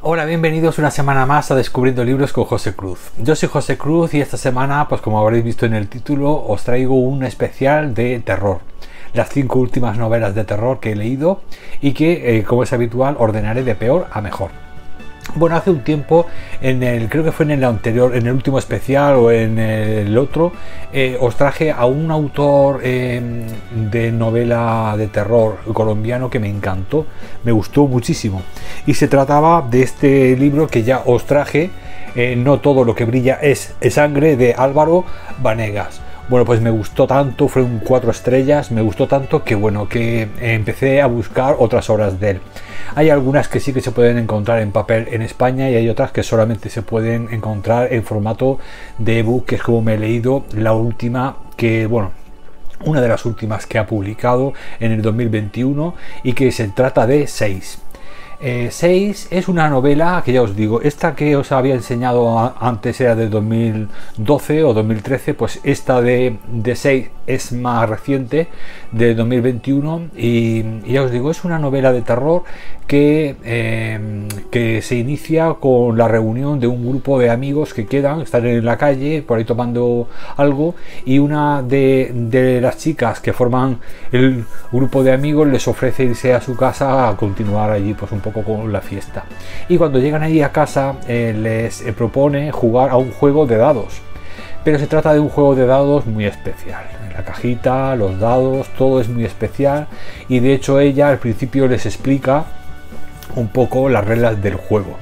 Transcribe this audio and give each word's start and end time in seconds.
Hola, 0.00 0.26
bienvenidos 0.26 0.78
una 0.78 0.92
semana 0.92 1.26
más 1.26 1.50
a 1.50 1.56
Descubriendo 1.56 2.04
Libros 2.04 2.32
con 2.32 2.44
José 2.44 2.72
Cruz. 2.72 3.10
Yo 3.18 3.34
soy 3.34 3.48
José 3.48 3.76
Cruz 3.76 4.14
y 4.14 4.20
esta 4.20 4.36
semana, 4.36 4.86
pues 4.88 5.00
como 5.00 5.18
habréis 5.18 5.42
visto 5.42 5.66
en 5.66 5.74
el 5.74 5.88
título, 5.88 6.40
os 6.46 6.62
traigo 6.62 6.94
un 6.94 7.24
especial 7.24 7.94
de 7.94 8.20
terror. 8.20 8.60
Las 9.12 9.30
cinco 9.30 9.58
últimas 9.58 9.98
novelas 9.98 10.36
de 10.36 10.44
terror 10.44 10.78
que 10.78 10.92
he 10.92 10.96
leído 10.96 11.40
y 11.80 11.94
que, 11.94 12.38
eh, 12.38 12.44
como 12.44 12.62
es 12.62 12.72
habitual, 12.72 13.16
ordenaré 13.18 13.64
de 13.64 13.74
peor 13.74 14.06
a 14.12 14.20
mejor. 14.20 14.67
Bueno, 15.34 15.56
hace 15.56 15.70
un 15.70 15.80
tiempo, 15.80 16.26
en 16.62 16.82
el, 16.82 17.08
creo 17.08 17.22
que 17.22 17.32
fue 17.32 17.44
en 17.44 17.52
el 17.52 17.64
anterior, 17.64 18.16
en 18.16 18.26
el 18.26 18.32
último 18.32 18.58
especial 18.58 19.16
o 19.16 19.30
en 19.30 19.58
el 19.58 20.16
otro, 20.16 20.52
eh, 20.92 21.18
os 21.20 21.36
traje 21.36 21.70
a 21.70 21.84
un 21.84 22.10
autor 22.10 22.80
em, 22.82 23.44
de 23.90 24.10
novela 24.10 24.94
de 24.96 25.08
terror 25.08 25.58
colombiano 25.74 26.30
que 26.30 26.38
me 26.40 26.48
encantó, 26.48 27.06
me 27.44 27.52
gustó 27.52 27.86
muchísimo. 27.86 28.42
Y 28.86 28.94
se 28.94 29.06
trataba 29.06 29.62
de 29.70 29.82
este 29.82 30.34
libro 30.36 30.66
que 30.66 30.82
ya 30.82 31.02
os 31.04 31.26
traje, 31.26 31.70
eh, 32.14 32.34
No 32.34 32.58
todo 32.60 32.84
lo 32.84 32.94
que 32.94 33.04
brilla 33.04 33.34
es, 33.34 33.74
sangre, 33.90 34.36
de 34.36 34.54
Álvaro 34.54 35.04
Vanegas. 35.42 36.07
Bueno, 36.28 36.44
pues 36.44 36.60
me 36.60 36.68
gustó 36.68 37.06
tanto, 37.06 37.48
fue 37.48 37.62
un 37.62 37.78
cuatro 37.78 38.10
estrellas, 38.10 38.70
me 38.70 38.82
gustó 38.82 39.08
tanto 39.08 39.44
que 39.44 39.54
bueno, 39.54 39.88
que 39.88 40.28
empecé 40.42 41.00
a 41.00 41.06
buscar 41.06 41.56
otras 41.58 41.88
obras 41.88 42.20
de 42.20 42.32
él. 42.32 42.40
Hay 42.94 43.08
algunas 43.08 43.48
que 43.48 43.60
sí 43.60 43.72
que 43.72 43.80
se 43.80 43.92
pueden 43.92 44.18
encontrar 44.18 44.60
en 44.60 44.70
papel 44.70 45.08
en 45.10 45.22
España 45.22 45.70
y 45.70 45.76
hay 45.76 45.88
otras 45.88 46.12
que 46.12 46.22
solamente 46.22 46.68
se 46.68 46.82
pueden 46.82 47.32
encontrar 47.32 47.94
en 47.94 48.04
formato 48.04 48.58
de 48.98 49.20
ebook, 49.20 49.46
que 49.46 49.54
es 49.54 49.62
como 49.62 49.80
me 49.80 49.94
he 49.94 49.98
leído 49.98 50.44
la 50.52 50.74
última 50.74 51.38
que, 51.56 51.86
bueno, 51.86 52.10
una 52.84 53.00
de 53.00 53.08
las 53.08 53.24
últimas 53.24 53.66
que 53.66 53.78
ha 53.78 53.86
publicado 53.86 54.52
en 54.80 54.92
el 54.92 55.00
2021 55.00 55.94
y 56.24 56.34
que 56.34 56.52
se 56.52 56.68
trata 56.68 57.06
de 57.06 57.26
6. 57.26 57.78
6 58.40 59.28
eh, 59.30 59.38
es 59.38 59.48
una 59.48 59.68
novela 59.68 60.22
que 60.24 60.32
ya 60.32 60.42
os 60.42 60.54
digo, 60.54 60.80
esta 60.80 61.16
que 61.16 61.34
os 61.34 61.50
había 61.50 61.74
enseñado 61.74 62.54
antes 62.60 63.00
era 63.00 63.16
de 63.16 63.28
2012 63.28 64.62
o 64.64 64.74
2013, 64.74 65.34
pues 65.34 65.60
esta 65.64 66.00
de, 66.00 66.36
de 66.52 66.76
6 66.76 67.10
es 67.26 67.52
más 67.52 67.88
reciente, 67.88 68.46
de 68.92 69.14
2021, 69.14 70.10
y, 70.16 70.92
ya 70.92 71.02
os 71.02 71.10
digo, 71.10 71.30
es 71.30 71.44
una 71.44 71.58
novela 71.58 71.92
de 71.92 72.02
terror 72.02 72.44
que, 72.86 73.36
em, 73.44 74.28
que 74.50 74.82
se 74.82 74.94
inicia 74.96 75.54
con 75.60 75.98
la 75.98 76.08
reunión 76.08 76.60
de 76.60 76.68
un 76.68 76.88
grupo 76.88 77.18
de 77.18 77.30
amigos 77.30 77.74
que 77.74 77.86
quedan, 77.86 78.20
están 78.20 78.46
en 78.46 78.64
la 78.64 78.78
calle, 78.78 79.22
por 79.22 79.38
ahí 79.38 79.44
tomando 79.44 80.08
algo, 80.36 80.74
y 81.04 81.18
una 81.18 81.62
de, 81.62 82.12
de 82.14 82.60
las 82.60 82.78
chicas 82.78 83.20
que 83.20 83.32
forman 83.32 83.80
el 84.12 84.44
grupo 84.72 85.02
de 85.02 85.12
amigos 85.12 85.48
les 85.48 85.66
ofrece 85.68 86.04
irse 86.04 86.32
a 86.32 86.40
su 86.40 86.56
casa 86.56 87.08
a 87.08 87.16
continuar 87.16 87.70
allí 87.70 87.94
pues 87.94 88.12
un 88.12 88.20
poco 88.20 88.27
con 88.32 88.72
la 88.72 88.80
fiesta. 88.80 89.24
Y 89.68 89.76
cuando 89.78 89.98
llegan 89.98 90.22
allí 90.22 90.42
a 90.42 90.52
casa 90.52 90.96
eh, 91.06 91.34
les 91.36 91.82
eh, 91.82 91.92
propone 91.92 92.52
jugar 92.52 92.90
a 92.90 92.96
un 92.96 93.12
juego 93.12 93.46
de 93.46 93.56
dados. 93.56 94.00
Pero 94.64 94.78
se 94.78 94.86
trata 94.86 95.12
de 95.12 95.20
un 95.20 95.28
juego 95.28 95.54
de 95.54 95.66
dados 95.66 96.06
muy 96.06 96.26
especial. 96.26 96.84
La 97.14 97.24
cajita, 97.24 97.96
los 97.96 98.18
dados, 98.20 98.68
todo 98.76 99.00
es 99.00 99.08
muy 99.08 99.24
especial. 99.24 99.86
Y 100.28 100.40
de 100.40 100.54
hecho 100.54 100.80
ella 100.80 101.08
al 101.08 101.18
principio 101.18 101.66
les 101.66 101.86
explica 101.86 102.44
un 103.34 103.48
poco 103.48 103.88
las 103.88 104.04
reglas 104.04 104.42
del 104.42 104.54
juego. 104.54 104.96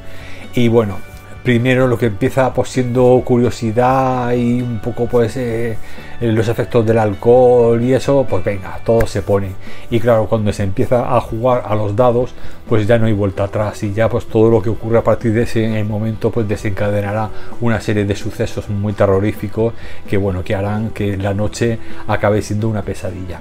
Y 0.54 0.68
bueno, 0.68 0.98
primero 1.46 1.86
lo 1.86 1.96
que 1.96 2.06
empieza 2.06 2.52
pues 2.52 2.70
siendo 2.70 3.22
curiosidad 3.24 4.32
y 4.32 4.60
un 4.60 4.80
poco 4.80 5.06
pues 5.06 5.36
eh, 5.36 5.78
los 6.20 6.48
efectos 6.48 6.84
del 6.84 6.98
alcohol 6.98 7.80
y 7.80 7.94
eso 7.94 8.26
pues 8.28 8.44
venga 8.44 8.80
todo 8.84 9.06
se 9.06 9.22
pone. 9.22 9.50
Y 9.88 10.00
claro 10.00 10.26
cuando 10.26 10.52
se 10.52 10.64
empieza 10.64 11.16
a 11.16 11.20
jugar 11.20 11.62
a 11.64 11.76
los 11.76 11.94
dados 11.94 12.34
pues 12.68 12.88
ya 12.88 12.98
no 12.98 13.06
hay 13.06 13.12
vuelta 13.12 13.44
atrás 13.44 13.80
y 13.84 13.92
ya 13.92 14.08
pues 14.08 14.26
todo 14.26 14.50
lo 14.50 14.60
que 14.60 14.70
ocurre 14.70 14.98
a 14.98 15.04
partir 15.04 15.34
de 15.34 15.42
ese 15.42 15.84
momento 15.84 16.32
pues 16.32 16.48
desencadenará 16.48 17.30
una 17.60 17.80
serie 17.80 18.04
de 18.04 18.16
sucesos 18.16 18.68
muy 18.68 18.94
terroríficos 18.94 19.72
que 20.10 20.16
bueno 20.16 20.42
que 20.42 20.56
harán 20.56 20.90
que 20.90 21.16
la 21.16 21.32
noche 21.32 21.78
acabe 22.08 22.42
siendo 22.42 22.68
una 22.68 22.82
pesadilla. 22.82 23.40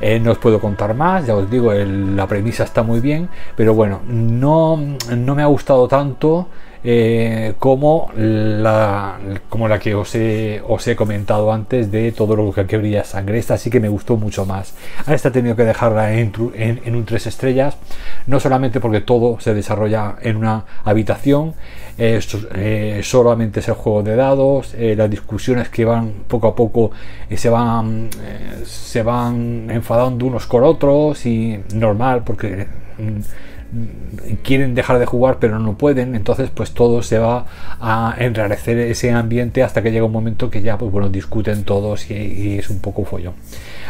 Eh, 0.00 0.18
no 0.18 0.32
os 0.32 0.38
puedo 0.38 0.58
contar 0.60 0.94
más, 0.94 1.24
ya 1.24 1.36
os 1.36 1.48
digo, 1.48 1.72
la 1.72 2.26
premisa 2.26 2.64
está 2.64 2.82
muy 2.82 2.98
bien, 2.98 3.28
pero 3.54 3.72
bueno, 3.72 4.00
no, 4.08 4.76
no 5.16 5.34
me 5.36 5.42
ha 5.42 5.46
gustado 5.46 5.86
tanto 5.86 6.48
eh, 6.88 7.54
como, 7.58 8.12
la, 8.14 9.18
como 9.48 9.66
la 9.66 9.80
que 9.80 9.96
os 9.96 10.14
he, 10.14 10.62
os 10.68 10.86
he 10.86 10.94
comentado 10.94 11.52
antes 11.52 11.90
de 11.90 12.12
todo 12.12 12.36
lo 12.36 12.52
que, 12.52 12.76
brilla 12.76 13.02
sangre. 13.02 13.38
Esta 13.38 13.58
sí 13.58 13.70
que 13.70 13.80
me 13.80 13.88
gustó 13.88 14.16
mucho 14.16 14.46
más. 14.46 14.72
Esta 15.08 15.30
he 15.30 15.32
tenido 15.32 15.56
que 15.56 15.64
dejarla 15.64 16.14
en, 16.14 16.32
en, 16.54 16.94
un 16.94 17.04
3 17.04 17.26
estrellas, 17.26 17.76
no 18.28 18.38
solamente 18.38 18.78
porque 18.78 19.00
todo 19.00 19.40
se 19.40 19.52
desarrolla 19.52 20.14
en 20.22 20.36
una 20.36 20.64
habitación, 20.84 21.54
eh, 21.98 22.20
eh, 22.54 23.00
solamente 23.02 23.58
es 23.58 23.66
el 23.66 23.74
juego 23.74 24.04
de 24.04 24.14
dados, 24.14 24.72
las 24.78 25.10
discusiones 25.10 25.68
que 25.68 25.84
van 25.84 26.12
poco 26.28 26.46
a 26.46 26.54
poco 26.54 26.92
se, 27.34 27.48
van, 27.48 28.10
se 28.64 29.02
van 29.02 29.70
enfadando 29.72 30.24
unos 30.24 30.46
con 30.46 30.62
otros 30.62 31.26
y 31.26 31.58
normal 31.74 32.22
porque 32.22 32.68
mm, 32.98 33.20
quieren 34.42 34.74
dejar 34.74 34.98
de 34.98 35.06
jugar 35.06 35.38
pero 35.40 35.58
no 35.58 35.76
pueden, 35.76 36.14
entonces 36.14 36.50
pues 36.50 36.72
todo 36.72 37.02
se 37.02 37.18
va 37.18 37.46
a 37.80 38.14
enrarecer 38.18 38.78
ese 38.78 39.12
ambiente 39.12 39.62
hasta 39.62 39.82
que 39.82 39.90
llega 39.90 40.04
un 40.04 40.12
momento 40.12 40.50
que 40.50 40.62
ya 40.62 40.78
pues 40.78 40.90
bueno 40.92 41.08
discuten 41.08 41.64
todos 41.64 42.10
y, 42.10 42.58
es 42.58 42.70
un 42.70 42.80
poco 42.80 43.04
follón. 43.04 43.34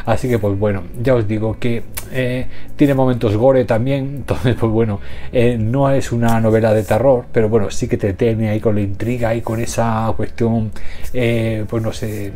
Así 0.04 0.28
que 0.28 0.38
pues 0.38 0.58
bueno, 0.58 0.84
ya 1.02 1.14
os 1.14 1.26
digo 1.26 1.58
que 1.58 1.82
eh, 2.12 2.46
tiene 2.76 2.94
momentos 2.94 3.36
gore 3.36 3.64
también, 3.64 4.04
entonces 4.16 4.56
pues 4.58 4.72
bueno, 4.72 5.00
eh, 5.32 5.56
no 5.58 5.90
es 5.90 6.12
una 6.12 6.40
novela 6.40 6.72
de 6.72 6.82
terror, 6.82 7.26
pero 7.32 7.48
bueno, 7.48 7.70
sí 7.70 7.88
que 7.88 7.96
te 7.96 8.14
tiene 8.14 8.48
ahí 8.48 8.60
con 8.60 8.74
la 8.76 8.80
intriga 8.80 9.34
y 9.34 9.42
con 9.42 9.60
esa 9.60 10.12
cuestión, 10.16 10.70
eh, 11.12 11.64
pues 11.68 11.82
no 11.82 11.92
sé, 11.92 12.32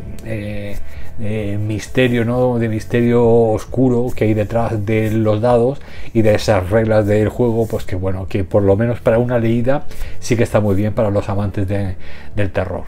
misterio, 1.21 2.25
¿no? 2.25 2.57
De 2.57 2.67
misterio 2.67 3.23
oscuro 3.27 4.07
que 4.15 4.23
hay 4.25 4.33
detrás 4.33 4.85
de 4.85 5.11
los 5.11 5.39
dados 5.39 5.79
y 6.13 6.23
de 6.23 6.35
esas 6.35 6.69
reglas 6.69 7.05
del 7.05 7.29
juego, 7.29 7.67
pues 7.67 7.85
que 7.85 7.95
bueno, 7.95 8.27
que 8.27 8.43
por 8.43 8.63
lo 8.63 8.75
menos 8.75 8.99
para 8.99 9.19
una 9.19 9.37
leída 9.37 9.85
sí 10.19 10.35
que 10.35 10.43
está 10.43 10.59
muy 10.59 10.75
bien 10.75 10.93
para 10.93 11.11
los 11.11 11.29
amantes 11.29 11.67
del 11.67 12.51
terror. 12.51 12.83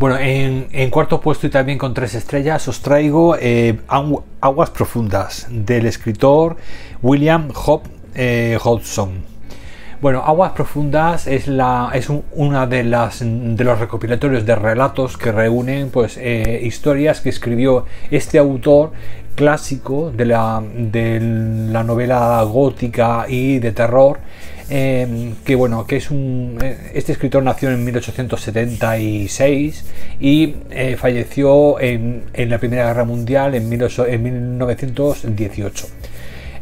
Bueno, 0.00 0.16
en, 0.18 0.90
cuarto 0.90 1.20
puesto 1.20 1.46
y 1.46 1.50
también 1.50 1.76
con 1.76 1.92
tres 1.92 2.14
estrellas 2.14 2.66
os 2.68 2.80
traigo 2.80 3.36
eh, 3.38 3.80
Aguas 4.40 4.70
Profundas 4.70 5.46
del 5.50 5.84
escritor 5.84 6.56
William 7.02 7.50
Hobb 7.54 7.82
eh. 8.14 8.56
Bueno, 10.00 10.22
Aguas 10.24 10.52
Profundas 10.52 11.26
es, 11.26 11.46
la, 11.46 11.92
una 12.32 12.66
de, 12.66 12.84
los 12.84 13.78
recopilatorios 13.78 14.46
de 14.46 14.54
relatos 14.54 15.16
que 15.16 15.30
reúnen 15.30 15.90
pues, 15.90 16.16
eh, 16.16 16.60
historias 16.62 17.20
que 17.20 17.28
escribió 17.28 17.84
este 18.10 18.38
autor 18.38 18.92
clásico 19.34 20.10
de 20.10 20.24
la, 20.24 20.62
de 20.74 21.20
la 21.20 21.84
novela 21.84 22.42
gótica 22.44 23.26
y 23.28 23.58
de 23.58 23.72
terror 23.72 24.18
Em, 24.72 25.34
que 25.44 25.56
bueno, 25.56 25.84
que 25.84 25.96
es. 25.96 26.08
Eh, 26.12 26.92
este 26.94 27.10
escritor 27.10 27.42
nació 27.42 27.70
en 27.70 27.84
1876 27.84 29.84
y 30.20 30.54
eh, 30.70 30.96
falleció 30.96 31.80
en, 31.80 32.22
la 32.32 32.58
Primera 32.58 32.86
Guerra 32.86 33.04
Mundial 33.04 33.56
en 33.56 33.68
1918 33.68 35.88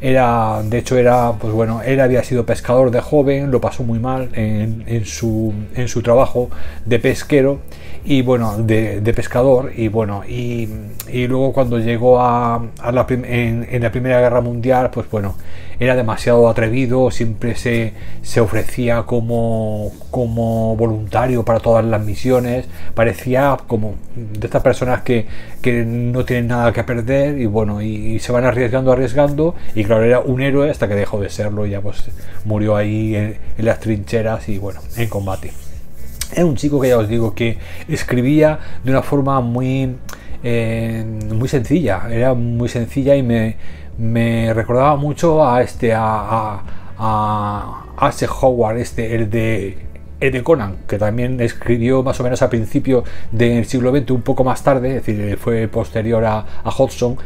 era 0.01 0.63
de 0.63 0.79
hecho 0.79 0.97
era 0.97 1.33
pues 1.33 1.53
bueno 1.53 1.83
él 1.83 2.01
había 2.01 2.23
sido 2.23 2.47
pescador 2.47 2.91
de 2.91 3.01
joven 3.01 3.51
lo 3.51 3.61
pasó 3.61 3.83
muy 3.83 3.99
mal 3.99 4.29
en, 4.33 5.05
su, 5.05 5.53
en 5.75 5.89
su 5.89 6.03
trabajo 6.03 6.51
de 6.85 6.99
pesquero 6.99 7.59
y 8.05 8.23
bueno 8.23 8.59
de, 8.59 9.13
pescador 9.15 9.73
y 9.77 9.89
bueno 9.89 10.23
y, 10.27 10.69
luego 11.27 11.53
cuando 11.53 11.79
llegó 11.79 12.21
a, 12.21 12.63
la, 12.93 13.07
en, 13.09 13.83
la 13.83 13.91
primera 13.91 14.21
guerra 14.21 14.41
mundial 14.41 14.91
pues 14.91 15.11
bueno 15.11 15.35
era 15.81 15.95
demasiado 15.95 16.49
atrevido 16.49 17.11
siempre 17.11 17.55
se, 17.55 17.93
se 18.23 18.41
ofrecía 18.41 19.05
como 19.05 19.93
como 20.11 20.77
voluntario 20.77 21.45
para 21.45 21.61
todas 21.61 21.85
las 21.85 22.05
misiones 22.05 22.67
parecía 22.95 23.57
como 23.67 23.95
de 24.17 24.47
estas 24.47 24.63
personas 24.63 25.03
que, 25.03 25.27
que 25.63 25.85
no 25.85 26.25
tienen 26.25 26.49
nada 26.49 26.73
que 26.73 26.85
perder 26.85 27.39
y 27.41 27.47
bueno 27.47 27.81
y, 27.83 28.19
se 28.19 28.33
van 28.33 28.45
arriesgando 28.45 28.93
arriesgando 28.93 29.55
y 29.75 29.85
claro 29.85 30.05
era 30.05 30.21
un 30.21 30.43
héroe 30.43 30.71
hasta 30.71 30.89
que 30.89 30.95
dejó 30.95 31.21
de 31.21 31.31
serlo 31.31 31.67
y 31.67 31.71
ya 31.71 31.81
pues 31.81 32.05
murió 32.45 32.77
ahí 32.77 33.15
en 33.15 33.37
las 33.59 33.81
trincheras 33.81 34.49
y 34.49 34.59
bueno 34.59 34.81
en 34.97 35.09
combate. 35.09 35.53
Era 36.33 36.45
un 36.45 36.57
chico 36.57 36.81
que 36.81 36.89
ya 36.89 36.99
os 36.99 37.09
digo 37.09 37.35
que 37.35 37.59
escribía 37.89 38.59
de 38.85 38.91
una 38.91 39.03
forma 39.03 39.41
muy, 39.41 39.97
eh, 40.43 41.05
muy 41.35 41.49
sencilla, 41.49 42.03
era 42.11 42.35
muy 42.35 42.69
sencilla 42.69 43.17
y 43.17 43.23
me, 43.23 43.57
me 43.99 44.55
recordaba 44.55 44.97
mucho 44.97 45.45
a 45.47 45.61
este, 45.63 45.93
a, 45.93 46.63
a, 46.99 47.85
a 47.97 48.13
Howard, 48.41 48.79
este, 48.79 49.15
el 49.15 49.29
de 49.29 49.88
el 50.21 50.33
de 50.33 50.43
Conan, 50.43 50.79
que 50.89 50.99
también 50.99 51.41
escribió 51.41 52.03
más 52.03 52.19
o 52.21 52.25
menos 52.25 52.43
a 52.43 52.51
principio 52.51 53.05
del 53.31 53.65
siglo 53.67 53.91
XX, 53.91 54.11
un 54.11 54.23
poco 54.23 54.43
más 54.45 54.63
tarde, 54.63 54.97
es 54.97 55.07
decir, 55.07 55.37
fue 55.37 55.69
posterior 55.69 56.25
a, 56.25 56.45
Hodgson. 56.65 57.17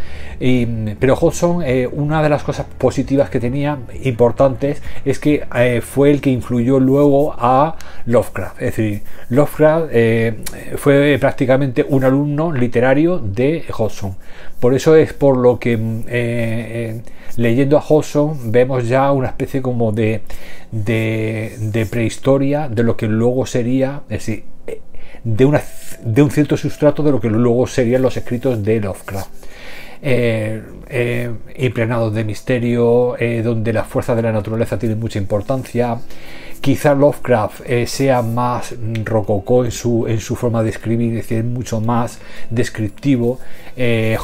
pero 0.99 1.15
Hodgson, 1.15 1.63
eh, 1.65 1.89
una 1.91 2.23
de 2.23 2.29
las 2.29 2.43
cosas 2.43 2.67
positivas 2.79 3.31
que 3.31 3.41
tenía, 3.41 3.79
importantes, 4.03 4.83
es 5.05 5.19
que 5.19 5.45
eh, 5.55 5.81
fue 5.81 6.11
el 6.11 6.21
que 6.21 6.31
influyó 6.31 6.79
luego 6.81 7.35
a 7.39 7.77
Lovecraft. 8.07 8.61
Es 8.61 8.77
decir, 8.77 9.03
Lovecraft 9.31 9.87
eh, 9.93 10.37
fue 10.77 11.17
prácticamente 11.19 11.85
un 11.89 12.05
alumno 12.05 12.53
literario 12.53 13.19
de 13.19 13.65
Hodgson. 13.77 14.17
Por 14.61 14.75
eso 14.75 14.95
es 14.97 15.13
por 15.13 15.37
lo 15.39 15.59
que 15.59 17.03
leyendo 17.37 17.79
a 17.79 17.81
Hodgson 17.81 18.53
vemos 18.53 18.89
ya 18.89 19.11
una 19.13 19.29
especie 19.29 19.63
como 19.63 19.93
de, 19.93 20.23
de, 20.71 21.87
prehistoria 21.91 22.69
de 22.69 22.83
lo 22.83 22.97
que 22.97 23.07
luego 23.07 23.47
sería, 23.47 24.03
es 24.09 24.27
decir, 24.27 24.45
de, 25.25 25.45
una, 25.45 25.63
de 26.03 26.23
un 26.23 26.31
cierto 26.31 26.57
sustrato 26.57 27.03
de 27.03 27.13
lo 27.13 27.21
que 27.21 27.31
luego 27.31 27.67
serían 27.67 28.03
los 28.03 28.17
escritos 28.17 28.63
de 28.63 28.81
Lovecraft. 28.81 29.31
Eh, 30.05 30.61
eh, 30.89 31.31
impregnados 31.57 32.13
de 32.13 32.25
misterio, 32.25 33.17
eh, 33.21 33.41
donde 33.43 33.73
las 33.73 33.87
fuerzas 33.87 34.17
de 34.17 34.23
la 34.23 34.33
naturaleza 34.33 34.77
tienen 34.77 34.99
mucha 34.99 35.21
importancia. 35.21 35.97
Quizá 36.63 36.95
Lovecraft 36.95 37.61
sea 37.87 38.23
más 38.23 38.75
rococó 39.05 39.65
en 39.65 39.71
su, 39.71 40.07
en 40.07 40.21
su 40.21 40.37
forma 40.37 40.63
de 40.63 40.71
escribir, 40.71 41.11
es 41.11 41.29
decir, 41.29 41.45
mucho 41.45 41.81
más 41.81 42.21
descriptivo. 42.51 43.39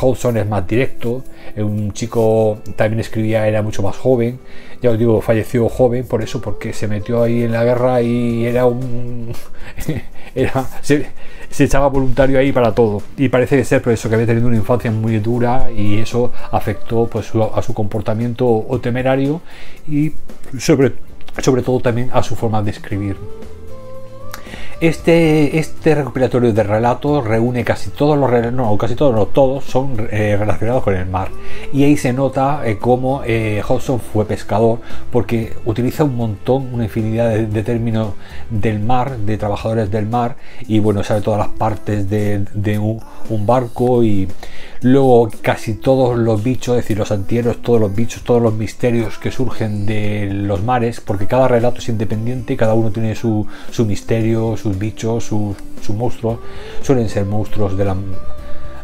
Hodgson 0.00 0.36
es 0.36 0.46
más 0.46 0.66
directo. 0.66 1.24
un 1.56 1.92
chico 1.92 2.60
también 2.76 3.00
escribía, 3.00 3.46
era 3.46 3.60
mucho 3.60 3.82
más 3.82 3.96
joven. 3.96 4.38
Ya 4.80 4.90
os 4.90 4.98
digo, 4.98 5.20
falleció 5.20 5.68
joven 5.68 6.06
por 6.06 6.22
eso, 6.22 6.40
porque 6.40 6.72
se 6.72 6.86
metió 6.86 7.24
ahí 7.24 7.42
en 7.42 7.52
la 7.52 7.64
guerra 7.64 8.00
y 8.02 8.46
era 8.46 8.66
un. 8.66 9.32
era, 10.34 10.64
se 11.50 11.64
echaba 11.64 11.88
voluntario 11.88 12.38
ahí 12.38 12.52
para 12.52 12.74
todo. 12.74 13.02
Y 13.16 13.28
parece 13.28 13.64
ser 13.64 13.82
por 13.82 13.92
eso 13.92 14.08
que 14.08 14.14
había 14.14 14.26
tenido 14.26 14.46
una 14.46 14.56
infancia 14.56 14.90
muy 14.90 15.18
dura 15.18 15.70
y 15.70 15.98
eso 15.98 16.32
afectó 16.52 17.06
pues, 17.06 17.32
a 17.54 17.62
su 17.62 17.74
comportamiento 17.74 18.46
o 18.46 18.78
temerario 18.80 19.40
y 19.88 20.12
sobre, 20.58 20.92
sobre 21.38 21.62
todo 21.62 21.80
también 21.80 22.10
a 22.12 22.22
su 22.22 22.36
forma 22.36 22.62
de 22.62 22.70
escribir. 22.70 23.16
Este, 24.80 25.58
este 25.58 25.96
recopilatorio 25.96 26.52
de 26.52 26.62
relatos 26.62 27.26
reúne 27.26 27.64
casi 27.64 27.90
todos 27.90 28.16
los 28.16 28.52
no, 28.52 28.78
casi 28.78 28.94
todos, 28.94 29.12
no, 29.12 29.26
todos 29.26 29.64
son 29.64 30.08
eh, 30.12 30.36
relacionados 30.38 30.84
con 30.84 30.94
el 30.94 31.06
mar. 31.06 31.30
Y 31.72 31.82
ahí 31.82 31.96
se 31.96 32.12
nota 32.12 32.62
eh, 32.64 32.78
cómo 32.78 33.22
eh, 33.26 33.60
fue 34.12 34.24
pescador, 34.24 34.78
porque 35.10 35.54
utiliza 35.64 36.04
un 36.04 36.16
montón, 36.16 36.72
una 36.72 36.84
infinidad 36.84 37.30
de, 37.30 37.62
términos 37.64 38.12
del 38.50 38.78
mar, 38.78 39.16
de 39.18 39.36
trabajadores 39.36 39.90
del 39.90 40.06
mar, 40.06 40.36
y 40.68 40.78
bueno, 40.78 41.02
sabe 41.02 41.22
todas 41.22 41.40
las 41.40 41.48
partes 41.48 42.08
de, 42.08 42.78
un 42.78 43.46
barco 43.46 44.04
y 44.04 44.28
Luego 44.82 45.28
casi 45.42 45.74
todos 45.74 46.16
los 46.16 46.42
bichos, 46.42 46.76
es 46.76 46.84
decir, 46.84 46.98
los 46.98 47.10
antieros, 47.10 47.60
todos 47.62 47.80
los 47.80 47.94
bichos, 47.94 48.22
todos 48.22 48.40
los 48.40 48.54
misterios 48.54 49.18
que 49.18 49.32
surgen 49.32 49.86
de 49.86 50.28
los 50.32 50.62
mares, 50.62 51.00
porque 51.00 51.26
cada 51.26 51.48
relato 51.48 51.78
es 51.78 51.88
independiente, 51.88 52.56
cada 52.56 52.74
uno 52.74 52.90
tiene 52.90 53.14
su, 53.16 53.46
misterio, 53.86 54.56
sus 54.56 54.78
bichos, 54.78 55.24
sus, 55.24 55.56
monstruos. 55.90 56.38
Suelen 56.82 57.08
ser 57.08 57.24
monstruos 57.24 57.76
de 57.76 57.84
la 57.84 57.96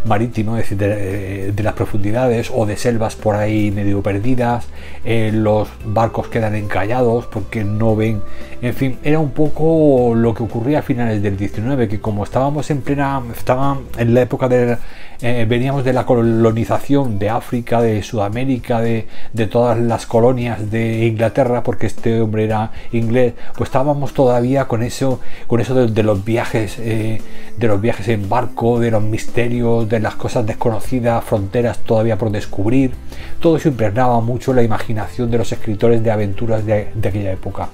marítimo, 0.04 0.56
es 0.56 0.68
decir, 0.68 1.52
de, 1.54 1.62
las 1.62 1.72
profundidades 1.74 2.50
o 2.54 2.66
de 2.66 2.76
selvas 2.76 3.16
por 3.16 3.36
ahí 3.36 3.70
medio 3.70 4.02
perdidas, 4.02 4.66
eh, 5.04 5.30
los 5.32 5.68
barcos 5.84 6.28
quedan 6.28 6.54
encallados 6.54 7.26
porque 7.26 7.64
no 7.64 7.96
ven, 7.96 8.20
en 8.60 8.74
fin, 8.74 8.98
era 9.02 9.18
un 9.18 9.30
poco 9.30 10.14
lo 10.14 10.34
que 10.34 10.42
ocurría 10.42 10.80
a 10.80 10.82
finales 10.82 11.22
del 11.22 11.36
19, 11.36 11.88
que 11.88 12.00
como 12.00 12.24
estábamos 12.24 12.70
en 12.70 12.82
plena, 12.82 13.22
estaban 13.36 13.78
en 13.96 14.14
la 14.14 14.22
época 14.22 14.48
de 14.48 14.76
eh, 15.26 15.46
veníamos 15.48 15.84
de 15.84 15.94
la 15.94 16.04
colonización 16.04 17.18
de 17.18 17.30
África, 17.30 17.80
de 17.80 18.02
Sudamérica, 18.02 18.82
de, 18.82 19.06
todas 19.50 19.78
las 19.78 20.04
colonias 20.04 20.70
de 20.70 21.06
Inglaterra, 21.06 21.62
porque 21.62 21.86
este 21.86 22.20
hombre 22.20 22.44
era 22.44 22.72
inglés, 22.92 23.32
pues 23.56 23.68
estábamos 23.68 24.12
todavía 24.12 24.66
con 24.66 24.82
eso, 24.82 25.20
con 25.46 25.62
eso 25.62 25.86
de, 25.86 26.02
los 26.02 26.26
viajes, 26.26 26.76
eh, 26.78 27.22
de 27.56 27.66
los 27.68 27.80
viajes 27.80 28.08
en 28.08 28.28
barco, 28.28 28.78
de 28.78 28.90
los 28.90 29.02
misterios, 29.02 29.88
de 29.88 29.98
las 29.98 30.14
cosas 30.14 30.44
desconocidas, 30.44 31.24
fronteras 31.24 31.78
todavía 31.78 32.18
por 32.18 32.30
descubrir. 32.30 32.92
Todo 33.40 33.56
eso 33.56 33.68
impregnaba 33.68 34.20
mucho 34.20 34.52
la 34.52 34.62
imaginación 34.62 35.30
de 35.30 35.38
los 35.38 35.50
escritores 35.50 36.04
de 36.04 36.10
aventuras 36.10 36.66
de 36.66 36.90
aquella 37.02 37.32
época 37.32 37.70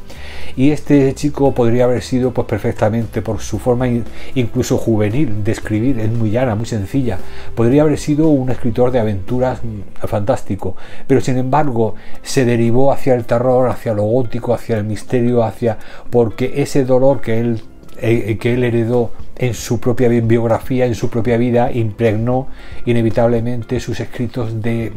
y 0.56 0.70
este 0.70 1.14
chico 1.14 1.52
podría 1.52 1.84
haber 1.84 2.02
sido 2.02 2.32
pues 2.32 2.46
perfectamente 2.46 3.22
por 3.22 3.40
su 3.40 3.58
forma 3.58 3.86
incluso 4.34 4.78
juvenil 4.78 5.44
de 5.44 5.52
escribir 5.52 5.98
es 5.98 6.10
muy 6.10 6.30
llana 6.30 6.54
muy 6.54 6.66
sencilla. 6.66 7.18
Podría 7.54 7.82
haber 7.82 7.98
sido 7.98 8.28
un 8.28 8.50
escritor 8.50 8.90
de 8.90 9.00
aventuras 9.00 9.60
mm, 9.62 10.06
fantástico. 10.06 10.76
Pero 11.06 11.20
sin 11.20 11.36
embargo 11.36 11.94
se 12.22 12.44
derivó 12.44 12.92
hacia 12.92 13.14
el 13.14 13.24
terror 13.24 13.68
hacia 13.68 13.94
lo 13.94 14.04
gótico 14.04 14.54
hacia 14.54 14.76
el 14.76 14.84
misterio 14.84 15.42
hacia 15.42 15.78
porque 16.10 16.62
ese 16.62 16.84
dolor 16.84 17.20
que 17.20 17.40
él 17.40 17.62
eh, 18.02 18.38
que 18.38 18.54
él 18.54 18.64
heredó 18.64 19.12
en 19.36 19.54
su 19.54 19.80
propia 19.80 20.08
biografía, 20.08 20.86
en 20.86 20.94
su 20.94 21.08
propia 21.08 21.36
vida, 21.38 21.72
impregnó 21.72 22.48
inevitablemente 22.84 23.80
sus 23.80 24.00
escritos 24.00 24.62
de, 24.62 24.90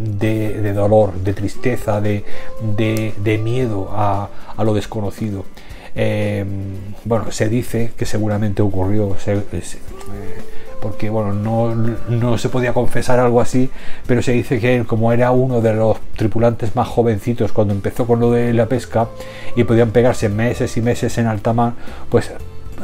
dolor, 0.76 1.14
de 1.14 1.34
tristeza, 1.34 2.02
de, 2.02 2.24
miedo 3.42 3.90
a, 3.92 4.30
lo 4.64 4.74
desconocido. 4.74 5.46
Eh, 5.96 6.46
bueno, 7.06 7.32
se 7.32 7.48
dice 7.48 7.94
que 7.96 8.06
seguramente 8.06 8.62
ocurrió, 8.62 9.16
eh, 9.28 9.42
porque 10.82 11.10
bueno, 11.10 11.34
no, 11.34 11.74
no, 11.74 12.38
se 12.38 12.50
podía 12.50 12.74
confesar 12.74 13.20
algo 13.20 13.40
así, 13.40 13.70
pero 14.06 14.22
se 14.22 14.34
dice 14.34 14.60
que 14.60 14.76
él, 14.76 14.86
como 14.86 15.14
era 15.14 15.32
uno 15.32 15.62
de 15.62 15.74
los 15.74 15.98
tripulantes 16.18 16.76
más 16.76 16.90
jovencitos 16.90 17.54
cuando 17.54 17.74
empezó 17.74 18.06
con 18.06 18.20
lo 18.20 18.32
de 18.32 18.52
la 18.54 18.66
pesca 18.66 19.08
y 19.56 19.64
podían 19.64 19.92
pegarse 19.92 20.28
meses 20.28 20.76
y 20.76 20.82
meses 20.82 21.18
en 21.18 21.28
alta 21.28 21.54
mar, 21.54 21.74
pues 22.10 22.32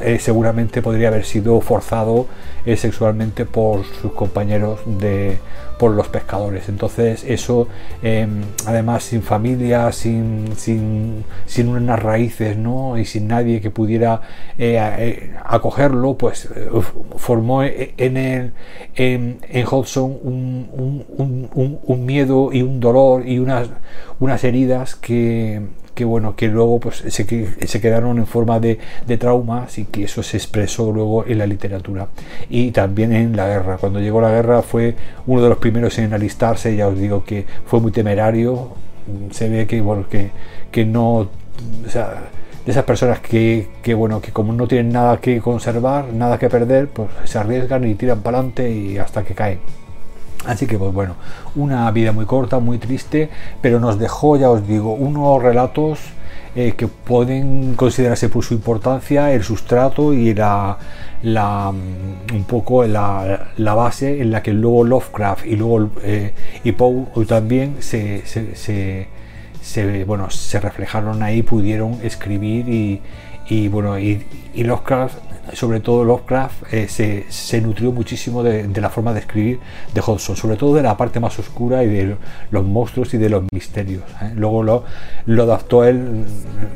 eh, 0.02 0.20
seguramente 0.20 0.82
podría 0.82 1.10
haber 1.10 1.26
sido 1.26 1.60
forzado 1.62 2.28
eh, 2.66 2.76
sexualmente 2.76 3.46
por 3.46 3.84
sus 4.02 4.12
compañeros 4.14 4.80
de 4.86 5.40
por 5.78 5.92
los 5.92 6.10
pescadores 6.10 6.68
entonces 6.68 7.24
eso 7.24 7.70
em, 8.04 8.42
además 8.66 9.04
sin 9.04 9.22
familia 9.22 9.92
sin, 9.94 10.58
sin, 10.58 11.24
sin, 11.46 11.70
unas 11.70 12.04
raíces 12.04 12.58
¿no? 12.58 12.98
y 12.98 13.06
sin 13.06 13.30
nadie 13.30 13.62
que 13.62 13.72
pudiera 13.72 14.22
eh, 14.58 15.34
acogerlo 15.46 16.18
pues 16.18 16.50
formó 17.16 17.64
en 17.64 18.18
el 18.18 18.54
en, 18.96 19.40
en 19.48 19.66
un, 19.96 20.70
un, 21.18 21.80
un, 21.86 22.06
miedo 22.06 22.50
y 22.52 22.62
un 22.62 22.80
dolor 22.82 23.26
y 23.26 23.40
unas, 23.40 23.70
unas 24.20 24.44
heridas 24.44 24.96
que 24.96 25.62
que 26.00 26.06
bueno, 26.06 26.34
que 26.38 26.48
luego 26.48 26.80
pues 26.80 27.04
se, 27.10 27.12
se 27.68 27.82
quedaron 27.82 28.20
en 28.20 28.26
forma 28.26 28.62
de, 28.62 28.80
de, 29.06 29.18
traumas 29.18 29.78
y 29.80 29.84
que 29.84 30.06
eso 30.06 30.24
se 30.24 30.38
expresó 30.38 30.94
luego 30.94 31.26
en 31.26 31.40
la 31.40 31.46
literatura 31.46 32.08
y 32.50 32.72
también 32.72 33.12
en 33.12 33.36
la 33.36 33.48
guerra. 33.48 33.78
Cuando 33.78 34.00
llegó 34.00 34.22
la 34.22 34.32
guerra 34.32 34.62
fue 34.62 34.96
uno 35.28 35.42
de 35.44 35.50
los 35.50 35.58
primeros 35.58 36.00
en 36.00 36.14
alistarse, 36.14 36.74
ya 36.74 36.88
os 36.88 36.98
digo 36.98 37.26
que 37.26 37.46
fue 37.66 37.82
muy 37.82 37.92
temerario, 37.92 38.70
se 39.32 39.50
ve 39.50 39.68
que 39.68 39.82
bueno, 39.82 40.08
que, 40.10 40.32
que 40.72 40.86
no, 40.86 41.28
esas 42.66 42.84
personas 42.86 43.20
que, 43.20 43.68
que, 43.84 43.94
bueno, 43.94 44.22
que 44.22 44.32
como 44.32 44.54
no 44.54 44.70
tienen 44.70 44.94
nada 44.94 45.18
que 45.18 45.42
conservar, 45.42 46.14
nada 46.14 46.40
que 46.40 46.48
perder, 46.50 46.88
pues 46.88 47.10
se 47.26 47.40
arriesgan 47.40 47.86
y 47.86 47.96
tiran 47.96 48.22
para 48.22 48.38
adelante 48.38 48.72
y 48.72 48.98
hasta 48.98 49.26
que 49.26 49.34
caen. 49.36 49.60
Así 50.46 50.68
que, 50.68 50.78
pues 50.78 50.94
bueno, 50.94 51.16
una 51.56 51.90
vida 51.92 52.12
muy 52.12 52.26
corta, 52.26 52.60
muy 52.60 52.78
triste, 52.78 53.30
pero 53.62 53.80
nos 53.80 54.00
dejó, 54.00 54.38
ya 54.38 54.50
os 54.50 54.66
digo, 54.66 54.94
unos 54.94 55.42
relatos 55.44 56.00
eh, 56.56 56.74
que 56.78 56.88
pueden 56.88 57.76
considerarse 57.76 58.30
por 58.30 58.44
su 58.44 58.54
importancia, 58.54 59.32
el 59.34 59.44
sustrato 59.44 60.14
y 60.14 60.34
la, 60.34 60.78
la 61.22 61.72
mm, 61.72 62.36
un 62.36 62.44
poco 62.46 62.86
la, 62.86 63.50
la, 63.58 63.74
base 63.76 64.22
en 64.22 64.32
la 64.32 64.42
que 64.42 64.54
luego 64.54 64.84
Lovecraft 64.84 65.46
y 65.46 65.56
luego 65.56 65.92
eh, 66.04 66.34
y 66.64 66.72
Poe 66.72 67.06
también 67.28 67.76
se, 67.80 68.26
se, 68.26 69.08
se, 69.62 70.04
bueno, 70.06 70.30
se 70.30 70.60
reflejaron 70.60 71.22
ahí, 71.22 71.44
pudieron 71.44 72.00
escribir 72.02 72.68
y, 72.68 73.02
y 73.48 73.68
bueno, 73.68 74.00
y, 74.00 74.26
y 74.56 74.64
Lovecraft 74.64 75.18
sobre 75.54 75.80
todo 75.80 76.04
Lovecraft 76.04 76.74
eh, 76.74 76.88
se, 76.88 77.26
se, 77.30 77.62
nutrió 77.62 77.92
muchísimo 77.92 78.44
de, 78.44 78.68
la 78.80 78.90
forma 78.90 79.14
de 79.14 79.20
escribir 79.20 79.60
de 79.94 80.02
Hodgson, 80.02 80.36
sobre 80.36 80.56
todo 80.56 80.76
de 80.76 80.84
la 80.84 80.96
parte 80.98 81.20
más 81.20 81.38
oscura 81.40 81.84
y 81.84 81.88
de 81.88 82.16
los 82.52 82.66
monstruos 82.66 83.14
y 83.14 83.18
de 83.18 83.30
los 83.30 83.44
misterios. 83.52 84.04
¿eh? 84.22 84.32
Luego 84.36 84.64
lo, 84.64 84.84
lo, 85.26 85.44
adaptó 85.44 85.84
él 85.84 86.26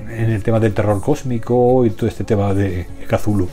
en 0.10 0.32
el 0.32 0.44
tema 0.44 0.60
del 0.60 0.74
terror 0.74 1.01
cósmico 1.01 1.86
y 1.86 1.92
todo 1.92 2.08
este 2.08 2.24
tema 2.24 2.53
de 2.53 2.86
Cthulhu. 3.08 3.48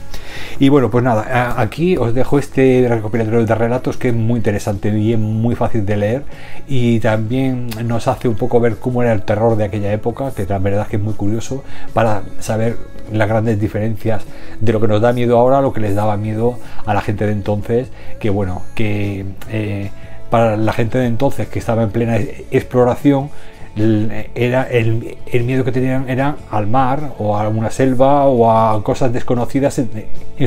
Y 0.59 0.69
bueno, 0.69 0.89
pues 0.89 1.03
nada, 1.03 1.59
aquí 1.59 1.97
os 1.97 2.13
dejo 2.13 2.39
este 2.39 2.85
recopilatorio 2.87 3.45
de 3.45 3.55
relatos 3.55 3.97
que 3.97 4.09
es 4.09 4.15
muy 4.15 4.37
interesante 4.37 4.89
y 4.97 5.13
es 5.13 5.19
muy 5.19 5.55
fácil 5.55 5.85
de 5.85 5.97
leer 5.97 6.23
y 6.67 6.99
también 6.99 7.67
nos 7.85 8.07
hace 8.07 8.27
un 8.27 8.35
poco 8.35 8.59
ver 8.59 8.77
cómo 8.77 9.01
era 9.01 9.13
el 9.13 9.23
terror 9.23 9.57
de 9.57 9.65
aquella 9.65 9.91
época, 9.91 10.31
que 10.31 10.45
la 10.45 10.59
verdad 10.59 10.83
es 10.83 10.87
que 10.89 10.97
es 10.97 11.01
muy 11.01 11.13
curioso 11.13 11.63
para 11.93 12.23
saber 12.39 12.77
las 13.11 13.27
grandes 13.27 13.59
diferencias 13.59 14.23
de 14.59 14.73
lo 14.73 14.79
que 14.79 14.87
nos 14.87 15.01
da 15.01 15.13
miedo 15.13 15.37
ahora 15.37 15.59
a 15.59 15.61
lo 15.61 15.73
que 15.73 15.81
les 15.81 15.95
daba 15.95 16.17
miedo 16.17 16.57
a 16.85 16.93
la 16.93 17.01
gente 17.01 17.25
de 17.25 17.33
entonces, 17.33 17.89
que 18.19 18.29
bueno, 18.29 18.63
que 18.75 19.25
eh, 19.49 19.91
para 20.29 20.57
la 20.57 20.73
gente 20.73 20.97
de 20.97 21.07
entonces 21.07 21.47
que 21.47 21.59
estaba 21.59 21.83
en 21.83 21.91
plena 21.91 22.17
exploración, 22.51 23.29
era 23.75 24.63
el, 24.63 25.17
miedo 25.45 25.63
que 25.63 25.71
tenían 25.71 26.09
era 26.09 26.35
al 26.49 26.67
mar 26.67 27.13
o 27.19 27.37
a 27.37 27.47
una 27.47 27.69
selva 27.69 28.25
o 28.25 28.51
a 28.51 28.83
cosas 28.83 29.13
desconocidas 29.13 29.79
en, 29.79 29.89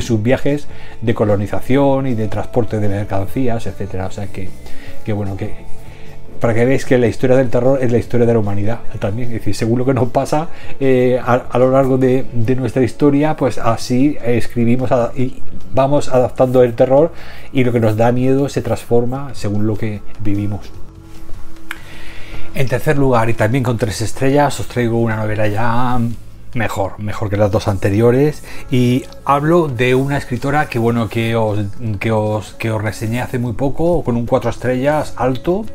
sus 0.01 0.21
viajes 0.21 0.67
de 1.01 1.13
colonización 1.15 2.05
y 2.05 2.13
de 2.13 2.27
transporte 2.27 2.79
de 2.79 2.87
mercancías, 2.87 3.65
etcétera. 3.65 4.07
O 4.07 4.11
sea 4.11 4.27
que, 4.27 4.49
que 5.03 5.13
bueno, 5.13 5.37
que 5.37 5.55
para 6.45 6.53
que 6.53 6.63
veáis 6.63 6.85
que 6.85 6.99
la 6.99 7.07
historia 7.07 7.35
del 7.35 7.49
terror 7.49 7.79
es 7.81 7.91
la 7.91 7.97
historia 7.97 8.27
de 8.27 8.33
la 8.33 8.37
humanidad 8.37 8.81
también. 8.99 9.29
Es 9.29 9.39
decir, 9.39 9.55
según 9.55 9.79
lo 9.79 9.85
que 9.85 9.95
nos 9.95 10.09
pasa 10.09 10.49
eh, 10.79 11.19
a, 11.19 11.57
lo 11.57 11.71
largo 11.71 11.97
de, 11.97 12.23
nuestra 12.55 12.83
historia, 12.83 13.35
pues 13.35 13.57
así 13.57 14.15
escribimos 14.23 14.91
y 15.15 15.41
vamos 15.73 16.07
adaptando 16.07 16.61
el 16.61 16.75
terror 16.75 17.11
y 17.51 17.63
lo 17.63 17.71
que 17.71 17.79
nos 17.79 17.97
da 17.97 18.11
miedo 18.11 18.47
se 18.47 18.61
transforma 18.61 19.31
según 19.33 19.65
lo 19.65 19.75
que 19.75 20.01
vivimos. 20.19 20.69
En 22.53 22.67
tercer 22.67 22.99
lugar, 22.99 23.27
y 23.27 23.33
también 23.33 23.63
con 23.63 23.79
tres 23.79 24.01
estrellas, 24.01 24.59
os 24.59 24.67
traigo 24.67 24.99
una 24.99 25.15
novela 25.15 25.47
ya 25.47 25.99
mejor, 26.55 26.99
mejor 26.99 27.29
que 27.29 27.37
las 27.37 27.51
dos 27.51 27.67
anteriores. 27.67 28.43
Y 28.71 29.03
hablo 29.25 29.67
de 29.67 29.95
una 29.95 30.17
escritora 30.17 30.67
que 30.67 30.79
bueno, 30.79 31.09
que 31.09 31.35
os, 31.35 31.59
que 31.99 32.11
os, 32.11 32.53
que 32.53 32.71
os 32.71 32.81
reseñé 32.81 33.21
hace 33.21 33.39
muy 33.39 33.53
poco, 33.53 34.03
con 34.03 34.15
un 34.15 34.25
cuatro 34.25 34.49
estrellas 34.49 35.13
alto, 35.17 35.65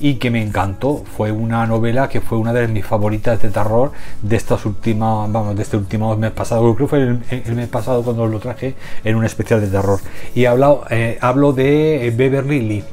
y 0.00 0.16
que 0.16 0.30
me 0.30 0.42
encantó. 0.42 1.02
Fue 1.16 1.32
una 1.32 1.66
novela 1.66 2.08
que 2.08 2.20
fue 2.20 2.38
una 2.38 2.52
de 2.52 2.68
mis 2.68 2.84
favoritas 2.84 3.40
de 3.42 3.50
terror 3.50 3.92
de 4.22 4.36
estas 4.36 4.64
últimas, 4.66 5.30
vamos, 5.30 5.56
de 5.56 5.62
este 5.62 5.76
último 5.76 6.16
mes 6.16 6.32
pasado. 6.32 6.62
Creo 6.74 6.88
que 6.88 6.90
fue 6.90 7.00
el, 7.44 7.54
mes 7.54 7.68
pasado 7.68 8.02
cuando 8.02 8.26
lo 8.26 8.38
traje 8.40 8.74
en 9.04 9.16
un 9.16 9.24
especial 9.24 9.60
de 9.60 9.68
terror. 9.68 10.00
Y 10.34 10.44
hablo, 10.44 10.84
eh, 10.90 11.18
hablo 11.20 11.52
de 11.52 12.12
Beverly 12.16 12.60
Lee 12.60 12.84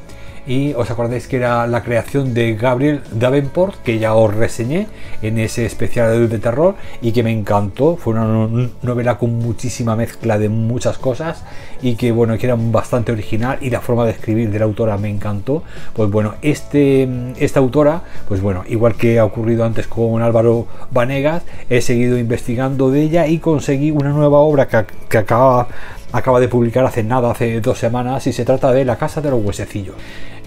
y 0.47 0.73
os 0.73 0.91
acordáis 0.91 1.27
que 1.27 1.37
era 1.37 1.65
la 1.67 1.83
creación 1.83 2.33
de 2.33 2.55
Gabriel 2.55 3.01
Davenport 3.11 3.81
que 3.81 3.97
ya 3.97 4.13
os 4.13 4.33
reseñé 4.33 4.87
en 5.21 5.39
ese 5.39 5.65
especial 5.65 6.29
de 6.29 6.39
terror 6.39 6.75
y 7.01 7.11
que 7.11 7.23
me 7.23 7.31
encantó 7.31 7.95
fue 7.95 8.13
una 8.13 8.69
novela 8.83 9.17
con 9.17 9.33
muchísima 9.39 9.95
mezcla 9.95 10.37
de 10.37 10.49
muchas 10.49 10.97
cosas 10.97 11.43
y 11.81 11.95
que 11.95 12.11
bueno 12.11 12.37
que 12.37 12.45
era 12.45 12.55
bastante 12.57 13.11
original 13.11 13.57
y 13.61 13.69
la 13.69 13.81
forma 13.81 14.05
de 14.05 14.11
escribir 14.11 14.51
de 14.51 14.59
la 14.59 14.65
autora 14.65 14.97
me 14.97 15.09
encantó 15.09 15.63
pues 15.93 16.09
bueno 16.09 16.35
este 16.41 17.07
esta 17.37 17.59
autora 17.59 18.03
pues 18.27 18.41
bueno 18.41 18.63
igual 18.67 18.95
que 18.95 19.19
ha 19.19 19.25
ocurrido 19.25 19.65
antes 19.65 19.87
con 19.87 20.21
Álvaro 20.21 20.67
Vanegas 20.91 21.43
he 21.69 21.81
seguido 21.81 22.17
investigando 22.17 22.91
de 22.91 23.01
ella 23.01 23.27
y 23.27 23.39
conseguí 23.39 23.91
una 23.91 24.09
nueva 24.09 24.39
obra 24.39 24.67
que, 24.67 24.85
que 25.09 25.17
acaba 25.17 25.67
acaba 26.11 26.39
de 26.39 26.47
publicar 26.47 26.85
hace 26.85 27.03
nada, 27.03 27.31
hace 27.31 27.59
dos 27.59 27.77
semanas, 27.77 28.25
y 28.27 28.31
se 28.31 28.45
trata 28.45 28.71
de 28.71 28.85
La 28.85 28.97
Casa 28.97 29.19
de 29.19 29.31
los 29.31 29.43
Huesecillos. 29.43 29.95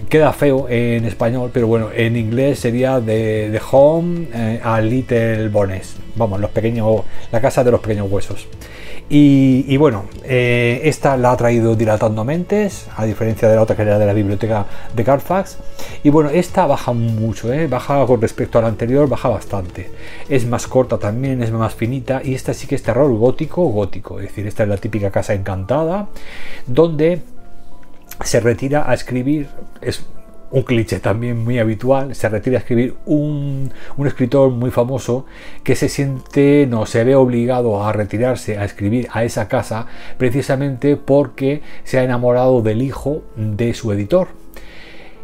Queda 0.07 0.33
feo 0.33 0.67
en 0.69 1.05
español, 1.05 1.51
pero 1.53 1.67
bueno, 1.67 1.89
en 1.93 2.15
inglés 2.15 2.59
sería 2.59 2.99
de, 2.99 3.49
The 3.51 3.61
Home 3.71 4.27
eh, 4.33 4.59
a 4.63 4.79
Little 4.79 5.49
Bones. 5.49 5.97
Vamos, 6.15 6.39
los 6.39 6.51
pequeños, 6.51 7.01
la 7.31 7.41
casa 7.41 7.63
de 7.63 7.71
los 7.71 7.79
pequeños 7.79 8.09
huesos. 8.09 8.47
Y, 9.11 9.75
bueno, 9.77 10.05
eh, 10.23 10.81
esta 10.83 11.17
la 11.17 11.31
ha 11.31 11.37
traído 11.37 11.75
dilatando 11.75 12.23
mentes, 12.23 12.87
a 12.95 13.05
diferencia 13.05 13.49
de 13.49 13.55
la 13.55 13.63
otra 13.63 13.75
que 13.75 13.81
era 13.81 13.97
de 13.97 14.05
la 14.05 14.13
biblioteca 14.13 14.67
de 14.95 15.03
Carfax. 15.03 15.57
Y 16.03 16.09
bueno, 16.09 16.29
esta 16.29 16.67
baja 16.67 16.93
mucho, 16.93 17.51
¿eh? 17.51 17.65
baja 17.65 18.05
con 18.05 18.21
respecto 18.21 18.59
a 18.59 18.61
la 18.61 18.67
anterior, 18.67 19.09
baja 19.09 19.29
bastante. 19.29 19.89
Es 20.29 20.45
más 20.45 20.67
corta 20.67 20.99
también, 20.99 21.41
es 21.41 21.51
más 21.51 21.73
finita. 21.73 22.21
Y 22.23 22.35
esta 22.35 22.53
sí 22.53 22.67
que 22.67 22.75
es 22.75 22.83
terror 22.83 23.11
gótico, 23.15 23.63
gótico. 23.69 24.19
Es 24.19 24.27
decir, 24.27 24.45
esta 24.45 24.61
es 24.61 24.69
la 24.69 24.77
típica 24.77 25.09
casa 25.09 25.33
encantada, 25.33 26.09
donde 26.67 27.23
se 28.23 28.39
retira 28.39 28.89
a 28.89 28.93
escribir. 28.93 29.47
Es 29.81 30.05
un 30.51 30.63
cliché 30.63 30.99
también 30.99 31.43
muy 31.43 31.59
habitual, 31.59 32.15
se 32.15 32.27
retira 32.27 32.57
a 32.57 32.59
escribir 32.59 32.95
un, 33.05 33.71
escritor 34.05 34.49
muy 34.49 34.71
famoso 34.71 35.25
que 35.63 35.75
se 35.75 35.89
siente, 35.89 36.65
no 36.67 36.85
se 36.85 37.03
ve 37.03 37.15
obligado 37.15 37.83
a 37.83 37.93
retirarse 37.93 38.57
a 38.57 38.65
escribir 38.65 39.07
a 39.11 39.23
esa 39.23 39.47
casa 39.47 39.85
precisamente 40.17 40.95
porque 40.97 41.61
se 41.83 41.99
ha 41.99 42.03
enamorado 42.03 42.61
del 42.61 42.81
hijo 42.81 43.21
de 43.35 43.73
su 43.73 43.91
editor 43.91 44.29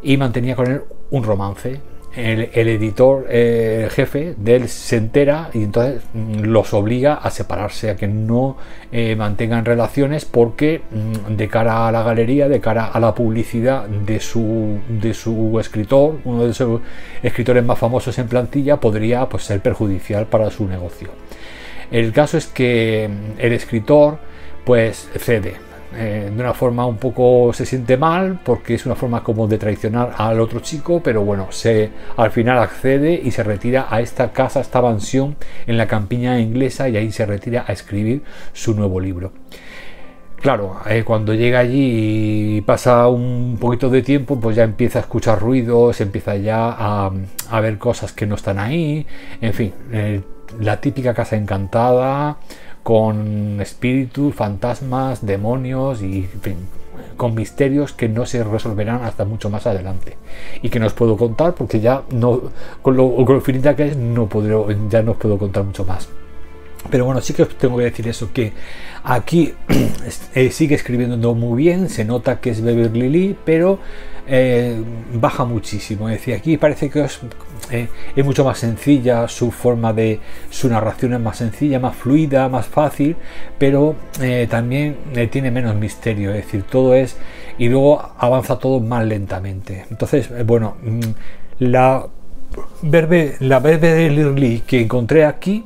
y 0.04 0.18
mantenía 0.18 0.56
con 0.56 0.68
él 0.68 0.82
un 1.10 1.24
romance 1.24 1.82
el, 2.16 2.68
editor 2.70 3.28
eh, 3.30 3.90
jefe 3.92 4.36
de 4.38 4.56
él 4.56 4.70
se 4.70 4.98
entera 4.98 5.50
y 5.54 5.64
entonces 5.64 6.02
mm, 6.14 6.44
los 6.44 6.74
obliga 6.74 7.16
a 7.16 7.30
separarse, 7.30 7.90
a 7.90 7.96
que 7.96 8.08
no 8.08 8.58
eh, 8.92 9.16
mantengan 9.16 9.66
relaciones 9.66 10.26
porque 10.26 10.82
mm, 10.90 11.36
de 11.36 11.48
cara 11.48 11.88
a 11.88 11.92
la 11.92 12.04
galería, 12.04 12.48
de 12.48 12.60
cara 12.60 12.88
a 12.88 13.00
la 13.00 13.14
publicidad 13.14 13.88
de 13.88 14.20
su, 14.20 14.80
de 14.88 15.14
su 15.14 15.60
escritor, 15.60 16.20
uno 16.24 16.46
de 16.46 16.54
sus 16.54 16.82
escritores 17.22 17.64
más 17.64 17.78
famosos 17.78 18.18
en 18.18 18.28
plantilla, 18.28 18.80
podría 18.80 19.28
pues, 19.28 19.44
ser 19.44 19.60
perjudicial 19.60 20.28
para 20.28 20.50
su 20.50 20.68
negocio. 20.68 21.10
El 21.92 22.14
caso 22.14 22.38
es 22.38 22.48
que 22.48 23.10
mm, 23.10 23.40
el 23.40 23.54
escritor 23.54 24.20
pues 24.64 25.10
cede, 25.20 25.56
eh, 25.94 26.32
de 26.34 26.42
una 26.42 26.54
forma 26.54 26.86
un 26.86 26.98
poco 26.98 27.52
se 27.54 27.66
siente 27.66 27.98
mal 27.98 28.40
porque 28.44 28.76
es 28.76 28.86
una 28.86 28.96
forma 28.96 29.24
como 29.24 29.48
de 29.48 29.58
traicionar 29.58 30.14
al 30.18 30.40
otro 30.40 30.60
chico, 30.60 31.02
pero 31.04 31.24
bueno, 31.24 31.48
se 31.52 31.90
al 32.18 32.32
final 32.32 32.58
accede 32.60 33.20
y 33.24 33.32
se 33.32 33.44
retira 33.44 33.88
a 33.90 34.02
esta 34.02 34.32
casa, 34.32 34.62
esta 34.62 34.82
mansión 34.82 35.36
en 35.68 35.78
la 35.78 35.88
campiña 35.88 36.40
inglesa 36.40 36.90
y 36.90 36.98
ahí 36.98 37.12
se 37.12 37.26
retira 37.26 37.66
a 37.68 37.74
escribir 37.74 38.24
su 38.54 38.74
nuevo 38.74 39.00
libro. 39.00 39.32
Claro, 40.46 40.78
eh, 40.88 41.04
cuando 41.04 41.34
llega 41.34 41.60
allí 41.60 42.58
y 42.58 42.62
pasa 42.62 43.08
un 43.08 43.58
poquito 43.60 43.90
de 43.90 44.04
tiempo, 44.04 44.40
pues 44.40 44.56
ya 44.56 44.64
empieza 44.64 45.00
a 45.00 45.02
escuchar 45.02 45.40
ruidos, 45.40 46.02
empieza 46.02 46.36
ya 46.36 46.70
a, 46.70 47.60
ver 47.62 47.78
cosas 47.80 48.12
que 48.12 48.28
no 48.28 48.36
están 48.36 48.60
ahí, 48.60 49.08
en 49.42 49.54
fin, 49.54 49.74
eh, 49.92 50.22
la 50.60 50.80
típica 50.80 51.14
casa 51.16 51.36
encantada, 51.36 52.38
con 52.86 53.60
espíritus, 53.62 54.36
fantasmas, 54.36 55.26
demonios 55.26 56.04
y 56.04 56.30
con 57.18 57.34
misterios 57.34 57.94
que 57.94 58.08
no 58.08 58.28
se 58.28 58.44
resolverán 58.44 59.04
hasta 59.04 59.26
mucho 59.26 59.50
más 59.50 59.66
adelante. 59.66 60.18
Y 60.62 60.70
que 60.70 60.80
no 60.80 60.86
os 60.86 60.94
puedo 60.94 61.18
contar 61.18 61.56
porque 61.56 61.80
ya 61.80 62.04
no 62.12 62.52
con 62.84 62.96
lo, 62.96 63.26
con 63.26 63.42
finita 63.42 63.76
que 63.76 63.88
es 63.88 63.98
no 63.98 64.30
ya 64.88 65.02
no 65.02 65.14
os 65.14 65.18
puedo 65.18 65.40
contar 65.40 65.64
mucho 65.64 65.84
más 65.84 66.08
pero 66.90 67.06
bueno, 67.06 67.22
sí 67.22 67.34
que 67.34 67.44
os 67.44 67.58
tengo 67.58 67.78
que 67.78 67.86
decir 67.86 68.08
eso, 68.08 68.32
que 68.32 68.54
aquí 69.04 69.54
eh, 70.36 70.52
sigue 70.52 70.76
escribiendo 70.76 71.34
muy 71.36 71.64
bien, 71.64 71.90
se 71.90 72.06
nota 72.06 72.40
que 72.40 72.52
es 72.52 72.62
Beverly 72.62 73.10
Lee, 73.10 73.36
pero 73.44 73.80
eh, 74.28 74.76
baja 75.14 75.46
muchísimo. 75.46 76.10
Es 76.10 76.20
decir, 76.20 76.36
aquí 76.36 76.58
parece 76.58 76.90
que 76.90 77.06
eh, 77.72 77.88
es, 78.16 78.26
mucho 78.26 78.44
más 78.44 78.60
sencilla, 78.60 79.28
su 79.28 79.52
forma 79.52 79.94
de, 79.94 80.20
su 80.50 80.70
narración 80.70 81.14
es 81.14 81.20
más 81.20 81.38
sencilla, 81.38 81.80
más 81.80 81.96
fluida, 81.96 82.50
más 82.50 82.66
fácil, 82.66 83.16
pero 83.58 83.96
también 84.50 84.98
tiene 85.32 85.52
menos 85.52 85.76
misterio, 85.76 86.32
es 86.32 86.46
decir, 86.46 86.64
todo 86.64 86.96
es, 86.96 87.18
y 87.58 87.70
luego 87.70 88.02
avanza 88.18 88.58
todo 88.58 88.80
más 88.80 89.06
lentamente. 89.06 89.86
Entonces, 89.90 90.30
bueno, 90.46 90.78
mm, 90.84 91.00
la, 91.60 92.08
verbe, 92.82 93.36
la 93.40 93.60
Beverly 93.60 94.40
Lee 94.40 94.64
que 94.66 94.82
encontré 94.82 95.26
aquí, 95.26 95.66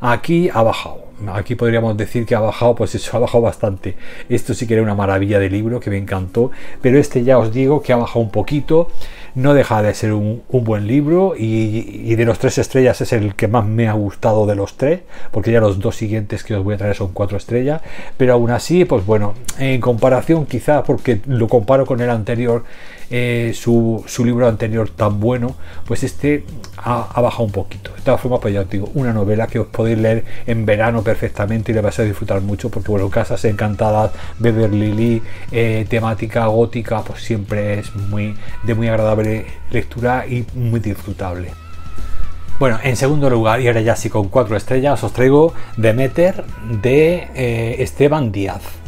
Aquí 0.00 0.48
ha 0.52 0.62
bajado. 0.62 1.10
Aquí 1.34 1.54
podríamos 1.54 1.96
decir 1.96 2.24
que 2.24 2.34
ha 2.34 2.40
bajado, 2.40 2.74
pues 2.74 2.94
eso, 2.94 3.14
ha 3.16 3.20
bajado 3.20 3.42
bastante. 3.42 3.96
Esto 4.28 4.54
sí 4.54 4.66
que 4.66 4.74
era 4.74 4.82
una 4.82 4.94
maravilla 4.94 5.38
de 5.38 5.50
libro 5.50 5.78
que 5.78 5.90
me 5.90 5.98
encantó, 5.98 6.50
pero 6.80 6.98
este 6.98 7.22
ya 7.24 7.38
os 7.38 7.52
digo 7.52 7.82
que 7.82 7.92
ha 7.92 7.96
bajado 7.96 8.20
un 8.20 8.30
poquito. 8.30 8.88
No 9.34 9.54
deja 9.54 9.80
de 9.82 9.94
ser 9.94 10.12
un, 10.12 10.42
buen 10.48 10.86
libro 10.86 11.34
y, 11.36 12.14
de 12.14 12.24
los 12.24 12.38
tres 12.38 12.58
estrellas 12.58 13.00
es 13.00 13.12
el 13.12 13.34
que 13.36 13.46
más 13.46 13.64
me 13.64 13.86
ha 13.88 13.92
gustado 13.92 14.46
de 14.46 14.56
los 14.56 14.76
tres, 14.76 15.02
porque 15.30 15.52
ya 15.52 15.60
los 15.60 15.78
dos 15.78 15.94
siguientes 15.94 16.42
que 16.42 16.54
os 16.54 16.64
voy 16.64 16.74
a 16.74 16.78
traer 16.78 16.96
son 16.96 17.12
cuatro 17.12 17.36
estrellas, 17.36 17.80
pero 18.16 18.32
aún 18.32 18.50
así, 18.50 18.84
pues 18.84 19.06
bueno, 19.06 19.34
en 19.58 19.80
comparación 19.80 20.46
quizá 20.46 20.82
porque 20.82 21.20
lo 21.26 21.46
comparo 21.46 21.86
con 21.86 22.00
el 22.00 22.10
anterior, 22.10 22.64
eh, 23.10 23.52
su, 23.54 24.04
libro 24.24 24.46
anterior 24.46 24.88
tan 24.88 25.18
bueno, 25.20 25.56
pues 25.86 26.04
este 26.04 26.44
ha, 26.76 27.20
bajado 27.20 27.44
un 27.44 27.52
poquito. 27.52 27.92
De 27.94 28.00
todas 28.02 28.20
formas, 28.20 28.40
pues 28.40 28.54
ya 28.54 28.60
os 28.60 28.70
digo, 28.70 28.90
una 28.94 29.12
novela 29.12 29.46
que 29.46 29.58
os 29.58 29.66
podéis 29.66 29.98
leer 29.98 30.24
en 30.46 30.64
verano 30.64 31.02
perfectamente 31.02 31.72
y 31.72 31.74
le 31.74 31.80
vais 31.80 31.98
a 31.98 32.04
disfrutar 32.04 32.40
mucho, 32.40 32.70
porque 32.70 32.90
bueno, 32.90 33.10
Casas 33.10 33.44
Encantadas, 33.44 34.12
Beverly 34.38 34.92
Lee, 34.92 35.22
eh, 35.50 35.86
temática 35.88 36.46
gótica, 36.46 37.02
pues 37.02 37.22
siempre 37.22 37.80
es 37.80 37.94
muy 37.94 38.34
de 38.62 38.74
muy 38.74 38.88
agradable 38.88 39.46
lectura 39.70 40.26
y 40.26 40.46
muy 40.54 40.80
disfrutable. 40.80 41.50
Bueno, 42.60 42.78
en 42.82 42.94
segundo 42.94 43.30
lugar, 43.30 43.60
y 43.60 43.68
ahora 43.68 43.80
ya 43.80 43.96
sí 43.96 44.10
con 44.10 44.28
cuatro 44.28 44.54
estrellas, 44.54 45.02
os 45.02 45.12
traigo 45.14 45.54
Demeter 45.78 46.44
de 46.82 47.28
eh, 47.34 47.76
Esteban 47.78 48.32
Díaz. 48.32 48.79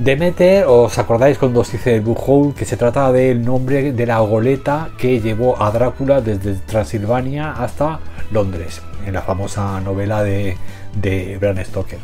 Demeter, 0.00 0.64
¿os 0.66 0.96
acordáis 0.96 1.36
cuando 1.36 1.60
os 1.60 1.70
dice 1.70 1.96
el 1.96 2.54
que 2.54 2.64
se 2.64 2.78
trata 2.78 3.12
del 3.12 3.44
nombre 3.44 3.92
de 3.92 4.06
la 4.06 4.18
goleta 4.20 4.88
que 4.96 5.20
llevó 5.20 5.62
a 5.62 5.70
Drácula 5.70 6.22
desde 6.22 6.54
Transilvania 6.54 7.52
hasta 7.52 8.00
Londres, 8.30 8.80
en 9.04 9.12
la 9.12 9.20
famosa 9.20 9.78
novela 9.82 10.22
de, 10.22 10.56
de 10.94 11.64
Stoker? 11.66 11.98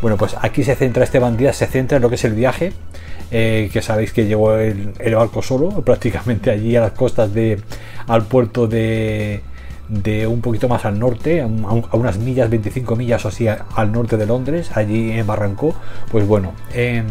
Bueno, 0.00 0.16
pues 0.16 0.34
aquí 0.40 0.64
se 0.64 0.74
centra 0.76 1.04
este 1.04 1.18
bandido, 1.18 1.52
se 1.52 1.66
centra 1.66 1.96
en 1.96 2.02
lo 2.02 2.08
que 2.08 2.14
es 2.14 2.24
el 2.24 2.32
viaje, 2.32 2.72
eh, 3.30 3.68
que 3.70 3.82
sabéis 3.82 4.14
que 4.14 4.24
llegó 4.24 4.56
el, 4.56 5.14
barco 5.14 5.42
solo, 5.42 5.68
prácticamente 5.84 6.50
allí 6.50 6.74
a 6.74 6.80
las 6.80 6.92
costas 6.92 7.34
de, 7.34 7.60
al 8.06 8.24
puerto 8.24 8.66
de, 8.66 9.42
de 9.92 10.26
un 10.26 10.40
poquito 10.40 10.68
más 10.68 10.84
al 10.86 10.98
norte, 10.98 11.42
a, 11.42 11.46
unas 11.46 12.18
millas, 12.18 12.48
25 12.48 12.96
millas 12.96 13.24
o 13.24 13.28
así 13.28 13.46
al 13.46 13.92
norte 13.92 14.16
de 14.16 14.26
Londres, 14.26 14.70
allí 14.74 15.12
en 15.12 15.26
Barranco, 15.26 15.74
pues 16.10 16.26
bueno, 16.26 16.54
em, 16.72 17.06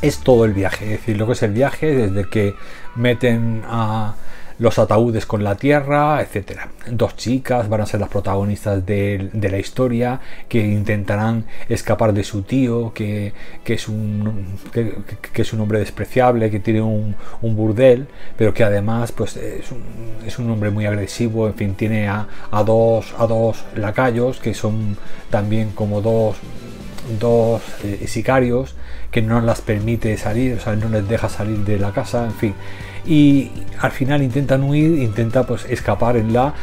es 0.00 0.18
todo 0.18 0.44
el 0.44 0.52
viaje, 0.52 0.94
es 0.94 1.00
decir, 1.00 1.16
lo 1.16 1.26
que 1.26 1.32
es 1.32 1.42
el 1.42 1.52
viaje 1.52 1.94
desde 1.94 2.28
que 2.28 2.54
meten 2.96 3.62
a 3.66 4.14
los 4.58 4.78
ataúdes 4.78 5.26
con 5.26 5.44
la 5.44 5.56
tierra, 5.56 6.20
etcétera. 6.20 6.68
Dos 6.90 7.16
chicas 7.16 7.68
van 7.68 7.80
a 7.80 7.86
ser 7.86 8.00
las 8.00 8.08
protagonistas 8.08 8.84
de, 8.84 9.30
la 9.32 9.58
historia 9.58 10.20
que 10.48 10.58
intentarán 10.66 11.44
escapar 11.68 12.12
de 12.12 12.24
su 12.24 12.42
tío, 12.42 12.92
que, 12.94 13.32
es, 13.64 13.88
un, 13.88 14.46
que, 14.72 15.42
es 15.42 15.52
un 15.52 15.60
hombre 15.60 15.78
despreciable, 15.78 16.50
que 16.50 16.60
tiene 16.60 16.82
un, 16.82 17.16
burdel, 17.42 18.06
pero 18.36 18.54
que 18.54 18.64
además 18.64 19.12
pues, 19.12 19.36
es, 19.36 20.38
un, 20.38 20.50
hombre 20.50 20.70
muy 20.70 20.86
agresivo, 20.86 21.46
en 21.46 21.54
fin, 21.54 21.74
tiene 21.74 22.08
a, 22.08 22.26
dos, 22.64 23.14
a 23.18 23.26
dos 23.26 23.64
lacayos 23.74 24.38
que 24.38 24.54
son 24.54 24.96
también 25.30 25.70
como 25.70 26.00
dos 26.00 26.36
dos 27.18 27.60
eh, 27.82 28.06
sicarios 28.06 28.76
que 29.10 29.22
no 29.22 29.40
las 29.40 29.60
permite 29.60 30.16
salir, 30.16 30.54
o 30.54 30.60
sea, 30.60 30.76
no 30.76 30.88
les 30.88 31.08
deja 31.08 31.28
salir 31.28 31.58
de 31.58 31.76
la 31.76 31.90
casa, 31.90 32.24
en 32.26 32.32
fin 32.32 32.54
y 33.06 33.50
al 33.80 33.90
final 33.90 34.22
intentan 34.22 34.62
huir, 34.62 34.98
intenta 34.98 35.44
pues 35.44 35.64
escapar 35.68 36.16
en 36.16 36.32
la 36.32 36.54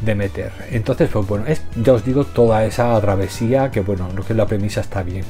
de 0.00 0.14
meter. 0.14 0.52
Entonces, 0.70 1.08
pues 1.12 1.26
bueno, 1.26 1.46
es, 1.46 1.62
ya 1.76 1.92
os 1.92 2.04
digo, 2.04 2.24
toda 2.24 2.64
esa 2.64 3.00
travesía 3.00 3.70
que 3.70 3.80
bueno, 3.80 4.08
lo 4.14 4.24
que 4.24 4.34
la 4.34 4.46
premisa 4.46 4.80
está 4.80 5.02
bien. 5.02 5.24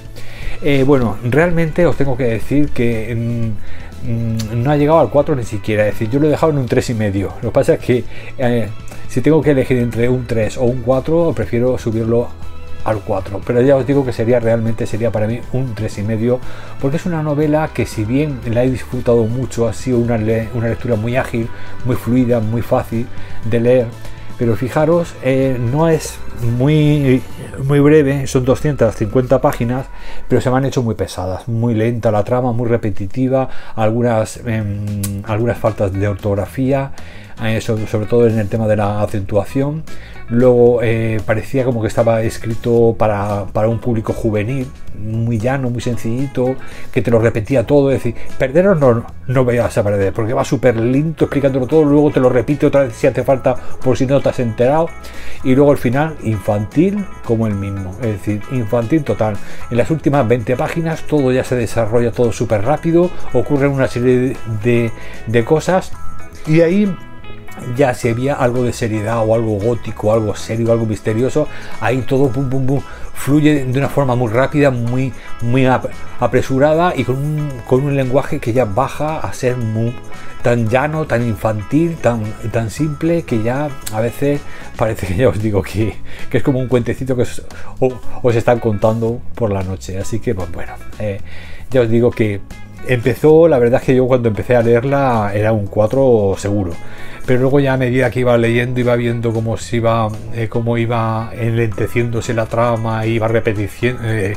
Eh, 0.62 0.84
bueno, 0.84 1.16
realmente 1.24 1.86
os 1.86 1.96
tengo 1.96 2.16
que 2.16 2.24
decir 2.24 2.70
que 2.70 3.14
mm, 3.14 4.10
mm, 4.10 4.62
no 4.62 4.70
ha 4.70 4.76
llegado 4.76 5.00
al 5.00 5.10
4 5.10 5.36
ni 5.36 5.44
siquiera, 5.44 5.86
es 5.86 5.94
decir, 5.94 6.10
yo 6.10 6.18
lo 6.20 6.26
he 6.26 6.30
dejado 6.30 6.52
en 6.52 6.58
un 6.58 6.68
3,5. 6.68 7.20
Lo 7.42 7.48
que 7.50 7.54
pasa 7.54 7.74
es 7.74 7.80
que 7.80 8.04
eh, 8.38 8.68
si 9.08 9.20
tengo 9.20 9.42
que 9.42 9.50
elegir 9.50 9.78
entre 9.78 10.08
un 10.08 10.26
3 10.26 10.58
o 10.58 10.64
un 10.64 10.82
4, 10.82 11.32
prefiero 11.34 11.78
subirlo 11.78 12.28
al 12.84 13.00
4. 13.00 13.40
Pero 13.46 13.62
ya 13.62 13.76
os 13.76 13.86
digo 13.86 14.04
que 14.04 14.12
sería 14.12 14.40
realmente 14.40 14.86
sería 14.86 15.10
para 15.10 15.26
mí 15.26 15.40
un 15.52 15.74
3,5 15.74 16.38
porque 16.80 16.96
es 16.96 17.06
una 17.06 17.22
novela 17.22 17.70
que 17.72 17.86
si 17.86 18.04
bien 18.04 18.40
la 18.46 18.64
he 18.64 18.70
disfrutado 18.70 19.24
mucho, 19.24 19.68
ha 19.68 19.72
sido 19.72 19.98
una, 19.98 20.16
una 20.54 20.68
lectura 20.68 20.96
muy 20.96 21.16
ágil, 21.16 21.48
muy 21.84 21.96
fluida, 21.96 22.40
muy 22.40 22.62
fácil 22.62 23.06
de 23.44 23.60
leer. 23.60 23.86
Pero 24.38 24.56
fijaros, 24.56 25.14
eh, 25.22 25.56
no 25.60 25.88
es 25.88 26.18
muy, 26.58 27.22
muy 27.62 27.78
breve, 27.78 28.26
son 28.26 28.44
250 28.44 29.40
páginas, 29.40 29.86
pero 30.28 30.40
se 30.40 30.50
me 30.50 30.56
han 30.56 30.64
hecho 30.64 30.82
muy 30.82 30.96
pesadas, 30.96 31.46
muy 31.46 31.74
lenta 31.74 32.10
la 32.10 32.24
trama, 32.24 32.52
muy 32.52 32.68
repetitiva, 32.68 33.48
algunas, 33.76 34.38
em, 34.44 35.22
algunas 35.24 35.56
faltas 35.58 35.92
de 35.92 36.08
ortografía, 36.08 36.92
eh, 37.44 37.60
sobre 37.60 38.06
todo 38.06 38.26
en 38.26 38.38
el 38.38 38.48
tema 38.48 38.66
de 38.66 38.76
la 38.76 39.02
acentuación. 39.02 39.84
Luego 40.28 40.80
eh, 40.82 41.20
parecía 41.26 41.64
como 41.64 41.82
que 41.82 41.88
estaba 41.88 42.22
escrito 42.22 42.94
para, 42.98 43.44
un 43.68 43.78
público 43.78 44.12
juvenil, 44.12 44.66
muy 44.98 45.38
llano, 45.38 45.68
muy 45.68 45.82
sencillito, 45.82 46.54
que 46.92 47.02
te 47.02 47.10
lo 47.10 47.18
repetía 47.18 47.66
todo. 47.66 47.90
Es 47.90 48.02
decir, 48.02 48.14
perder 48.38 48.64
no, 48.76 49.04
no 49.26 49.44
veas 49.44 49.76
a 49.76 49.82
perder, 49.82 50.12
porque 50.14 50.32
va 50.32 50.44
súper 50.44 50.76
lento 50.76 51.24
explicándolo 51.26 51.66
todo, 51.66 51.84
luego 51.84 52.10
te 52.10 52.20
lo 52.20 52.30
repite 52.30 52.66
otra 52.66 52.84
vez 52.84 52.94
si 52.94 53.06
hace 53.06 53.22
falta 53.22 53.54
por 53.54 53.98
si 53.98 54.06
no 54.06 54.20
te 54.20 54.30
has 54.30 54.40
enterado. 54.40 54.88
Y 55.42 55.54
luego 55.54 55.72
al 55.72 55.78
final, 55.78 56.16
infantil 56.22 57.04
como 57.24 57.46
el 57.46 57.54
mismo. 57.54 57.90
Es 58.00 58.12
decir, 58.12 58.40
infantil 58.50 59.04
total. 59.04 59.36
En 59.70 59.76
las 59.76 59.90
últimas 59.90 60.26
20 60.26 60.56
páginas 60.56 61.02
todo 61.02 61.32
ya 61.32 61.44
se 61.44 61.56
desarrolla 61.56 62.12
todo 62.12 62.32
súper 62.32 62.62
rápido, 62.62 63.10
ocurren 63.34 63.72
una 63.72 63.88
serie 63.88 64.36
de, 64.62 64.90
de 65.26 65.44
cosas. 65.44 65.92
Y 66.46 66.60
ahí 66.60 66.94
ya 67.76 67.94
si 67.94 68.08
había 68.08 68.34
algo 68.34 68.64
de 68.64 68.72
seriedad 68.72 69.24
o 69.26 69.34
algo 69.34 69.58
gótico, 69.58 70.12
algo 70.12 70.34
serio, 70.34 70.72
algo 70.72 70.86
misterioso, 70.86 71.48
ahí 71.80 71.98
todo 72.02 72.28
pum, 72.28 72.48
pum, 72.48 72.66
pum, 72.66 72.80
fluye 73.14 73.64
de 73.64 73.78
una 73.78 73.88
forma 73.88 74.14
muy 74.14 74.30
rápida, 74.30 74.70
muy, 74.70 75.12
muy 75.40 75.66
apresurada 76.20 76.92
y 76.96 77.04
con 77.04 77.16
un, 77.70 77.96
lenguaje 77.96 78.40
que 78.40 78.52
ya 78.52 78.64
baja 78.64 79.18
a 79.18 79.32
ser 79.32 79.56
muy, 79.56 79.94
tan 80.42 80.68
llano, 80.68 81.06
tan 81.06 81.22
infantil, 81.26 81.96
tan, 81.96 82.22
tan 82.52 82.70
simple 82.70 83.22
que 83.22 83.42
ya 83.42 83.70
a 83.92 84.00
veces 84.00 84.40
parece 84.76 85.06
que 85.06 85.16
ya 85.16 85.28
os 85.28 85.40
digo 85.40 85.62
que, 85.62 85.94
es 86.30 86.42
como 86.42 86.58
un 86.58 86.68
cuentecito 86.68 87.16
que 87.16 87.22
os, 87.22 87.42
os, 88.22 88.34
están 88.34 88.58
contando 88.58 89.20
por 89.34 89.52
la 89.52 89.62
noche. 89.62 89.98
Así 89.98 90.20
que, 90.20 90.34
pues 90.34 90.50
bueno, 90.52 90.72
eh, 90.98 91.20
ya 91.70 91.82
os 91.82 91.88
digo 91.88 92.10
que 92.10 92.40
empezó, 92.86 93.48
la 93.48 93.58
verdad 93.58 93.80
es 93.80 93.86
que 93.86 93.94
yo 93.94 94.06
cuando 94.06 94.28
empecé 94.28 94.56
a 94.56 94.62
leerla 94.62 95.32
era 95.34 95.52
un 95.52 95.66
4 95.66 96.34
seguro 96.36 96.72
pero 97.26 97.40
luego 97.40 97.60
ya 97.60 97.74
a 97.74 97.76
medida 97.76 98.10
que 98.10 98.20
iba 98.20 98.36
leyendo 98.36 98.80
iba 98.80 98.96
viendo 98.96 99.32
cómo 99.32 99.56
se 99.56 99.76
iba 99.76 100.08
eh, 100.34 100.48
cómo 100.48 100.76
iba 100.76 101.30
enlenteciéndose 101.34 102.34
la 102.34 102.46
trama 102.46 103.06
iba 103.06 103.28
eh, 103.32 104.34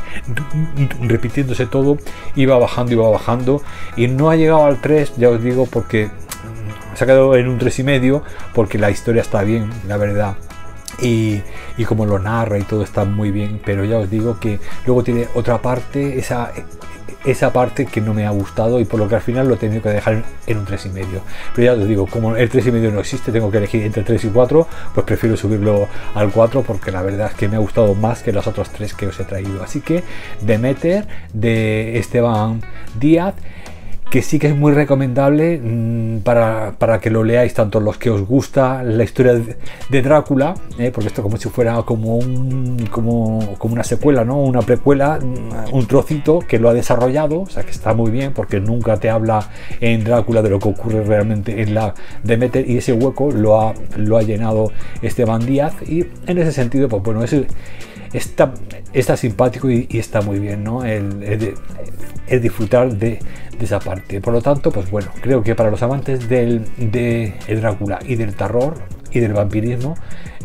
repitiéndose 1.02 1.66
todo 1.66 1.98
iba 2.36 2.58
bajando 2.58 2.94
iba 2.94 3.10
bajando. 3.10 3.62
Y 3.96 4.08
no 4.08 4.30
ha 4.30 4.36
llegado 4.36 4.66
al 4.66 4.80
3 4.80 5.14
ya 5.18 5.30
os 5.30 5.44
digo 5.44 5.66
porque 5.66 6.10
se 6.94 7.04
ha 7.04 7.08
quedado 7.08 7.36
en 7.36 7.48
un 7.48 7.58
3 7.58 7.80
y 7.80 7.84
medio 7.84 8.24
porque 8.54 8.78
la 8.78 8.90
historia 8.90 9.22
está 9.22 9.44
bien 9.44 9.70
la 9.88 9.98
verdad. 9.98 10.36
Y, 11.00 11.42
y, 11.78 11.86
como 11.86 12.08
lo 12.08 12.18
narra 12.18 12.58
y 12.58 12.64
todo 12.64 12.82
está 12.82 13.06
muy 13.06 13.30
bien, 13.30 13.62
pero 13.64 13.86
ya 13.86 14.00
os 14.00 14.10
digo 14.10 14.40
que 14.40 14.60
luego 14.88 15.04
tiene 15.04 15.28
otra 15.36 15.62
parte, 15.62 16.18
esa, 16.18 16.52
esa 17.26 17.54
parte 17.54 17.86
que 17.86 18.02
no 18.02 18.14
me 18.14 18.26
ha 18.26 18.30
gustado 18.30 18.80
y 18.80 18.86
por 18.86 19.00
lo 19.00 19.08
que 19.08 19.16
al 19.16 19.22
final 19.22 19.48
lo 19.48 19.56
he 19.56 19.58
tenido 19.58 19.82
que 19.82 19.90
dejar 19.90 20.24
en 20.46 20.58
un 20.58 20.66
3,5. 20.66 21.06
Pero 21.56 21.74
ya 21.74 21.82
os 21.82 21.88
digo, 21.88 22.08
como 22.08 22.36
el 22.36 22.50
3,5 22.50 22.92
no 22.92 23.00
existe, 23.00 23.32
tengo 23.32 23.52
que 23.52 23.58
elegir 23.58 23.84
entre 23.84 24.04
3 24.04 24.26
y 24.26 24.28
4, 24.30 24.68
pues 24.94 25.06
prefiero 25.06 25.38
subirlo 25.38 25.88
al 26.14 26.32
4 26.32 26.64
porque 26.64 26.92
la 26.92 27.02
verdad 27.02 27.30
es 27.32 27.38
que 27.38 27.48
me 27.48 27.56
ha 27.56 27.60
gustado 27.60 27.94
más 27.96 28.24
que 28.24 28.32
los 28.32 28.48
otros 28.48 28.70
3 28.70 28.94
que 28.94 29.08
os 29.08 29.20
he 29.20 29.24
traído. 29.24 29.64
Así 29.64 29.82
que 29.82 30.04
Demeter 30.42 31.08
de 31.34 31.98
Esteban 31.98 32.62
Díaz 33.00 33.36
que 34.10 34.22
sí 34.22 34.40
que 34.40 34.48
es 34.48 34.56
muy 34.56 34.72
recomendable 34.72 35.60
mm, 35.62 36.20
para, 36.20 37.00
que 37.02 37.10
lo 37.10 37.24
leáis 37.24 37.54
tanto 37.54 37.80
los 37.80 37.98
que 37.98 38.10
os 38.10 38.22
gusta 38.26 38.84
la 38.84 39.04
historia 39.04 39.34
de, 39.34 40.02
Drácula, 40.02 40.54
¿eh? 40.78 40.92
porque 40.94 41.08
esto 41.08 41.22
como 41.22 41.38
si 41.38 41.50
fuera 41.50 41.82
como, 41.84 42.18
un, 42.18 42.88
como, 42.90 43.56
como, 43.58 43.74
una 43.74 43.84
secuela, 43.84 44.24
¿no? 44.24 44.42
una 44.42 44.62
precuela, 44.62 45.20
mm, 45.22 45.74
un 45.74 45.88
trocito 45.88 46.40
que 46.40 46.60
lo 46.60 46.70
ha 46.70 46.74
desarrollado, 46.74 47.42
o 47.42 47.50
sea 47.50 47.64
que 47.64 47.72
está 47.72 47.94
muy 47.94 48.12
bien 48.12 48.34
porque 48.34 48.60
nunca 48.60 48.98
te 48.98 49.10
habla 49.10 49.50
en 49.82 50.04
Drácula 50.04 50.42
de 50.42 50.50
lo 50.50 50.60
que 50.60 50.70
ocurre 50.70 51.04
realmente 51.04 51.62
en 51.62 51.74
la 51.74 51.94
Demeter 52.24 52.70
y 52.70 52.78
ese 52.78 52.94
hueco 52.94 53.32
lo 53.32 53.60
ha, 53.60 53.74
lo 53.98 54.18
ha 54.18 54.22
llenado 54.22 54.72
Esteban 55.02 55.46
Díaz 55.46 55.74
y 55.86 56.06
en 56.28 56.38
ese 56.38 56.54
sentido, 56.54 56.88
pues 56.88 57.04
bueno, 57.04 57.24
es, 57.24 57.36
está, 58.14 58.54
está 58.94 59.18
simpático 59.18 59.70
y, 59.70 59.88
está 59.92 60.22
muy 60.22 60.40
bien, 60.40 60.64
¿no? 60.64 60.86
el, 60.86 61.56
el 62.28 62.42
disfrutar 62.42 62.94
de 62.94 63.20
esa 63.66 63.80
parte. 63.80 64.22
Por 64.22 64.34
lo 64.34 64.42
tanto, 64.42 64.72
pues 64.72 64.90
bueno, 64.90 65.10
creo 65.22 65.44
que 65.44 65.56
para 65.56 65.70
los 65.72 65.82
amantes 65.82 66.30
del, 66.30 66.66
de 66.78 67.34
Drácula 67.48 68.00
y 68.06 68.16
del 68.16 68.36
terror 68.36 68.76
y 69.12 69.20
del 69.20 69.34
vampirismo, 69.34 69.96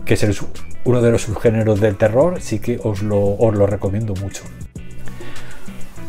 que 0.05 0.15
es 0.15 0.43
uno 0.85 1.01
de 1.01 1.11
los 1.11 1.23
subgéneros 1.23 1.81
del 1.81 1.97
terror, 1.97 2.41
sí 2.41 2.59
que 2.59 2.81
os 2.83 3.03
lo, 3.03 3.21
os 3.21 3.55
lo 3.55 3.67
recomiendo 3.67 4.15
mucho. 4.15 4.43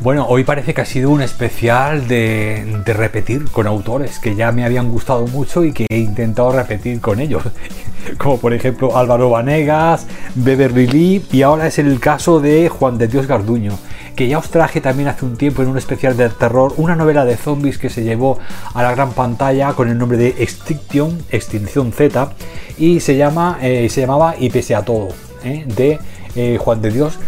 Bueno, 0.02 0.26
hoy 0.28 0.44
parece 0.44 0.74
que 0.74 0.82
ha 0.82 0.86
sido 0.86 1.12
un 1.12 1.22
especial 1.22 2.10
de, 2.10 2.82
de, 2.84 2.94
repetir 2.94 3.46
con 3.46 3.68
autores 3.68 4.20
que 4.20 4.36
ya 4.36 4.52
me 4.52 4.66
habían 4.66 4.90
gustado 4.90 5.28
mucho 5.28 5.64
y 5.64 5.72
que 5.72 5.86
he 5.90 6.00
intentado 6.00 6.52
repetir 6.52 7.00
con 7.00 7.22
ellos. 7.22 7.44
Como 8.18 8.38
por 8.38 8.54
ejemplo 8.54 8.98
Álvaro 8.98 9.30
Vanegas, 9.30 10.06
Beverly 10.36 10.88
Lee 10.88 11.26
y 11.32 11.42
ahora 11.44 11.68
es 11.68 11.80
el 11.80 12.02
caso 12.02 12.42
de 12.42 12.68
Juan 12.68 12.98
de 12.98 13.08
Dios 13.08 13.28
Garduño 13.28 13.78
que 14.16 14.28
ya 14.28 14.38
os 14.38 14.50
traje 14.50 14.82
también 14.82 15.10
hace 15.10 15.26
un 15.26 15.38
tiempo 15.38 15.62
en 15.62 15.70
un 15.70 15.78
especial 15.78 16.16
de 16.18 16.30
terror, 16.30 16.74
una 16.78 16.96
novela 16.96 17.26
de 17.26 17.38
zombies 17.38 17.78
que 17.78 17.90
se 17.90 18.04
llevó 18.04 18.40
a 18.74 18.84
la 18.84 18.92
gran 18.92 19.14
pantalla 19.14 19.74
con 19.74 19.90
el 19.90 19.98
nombre 19.98 20.18
de 20.18 20.30
Extinction, 20.40 21.24
Extinción 21.30 21.92
Z, 21.92 22.34
y 22.78 23.00
se, 23.00 23.18
llama, 23.18 23.58
eh, 23.62 23.88
se 23.90 24.02
llamaba 24.02 24.36
Y 24.38 24.50
pese 24.50 24.76
a 24.76 24.84
todo, 24.84 25.10
¿eh? 25.44 25.66
de 25.68 26.00
eh, 26.36 26.58
Juan 26.60 26.82
de 26.82 26.92
Dios 26.92 27.20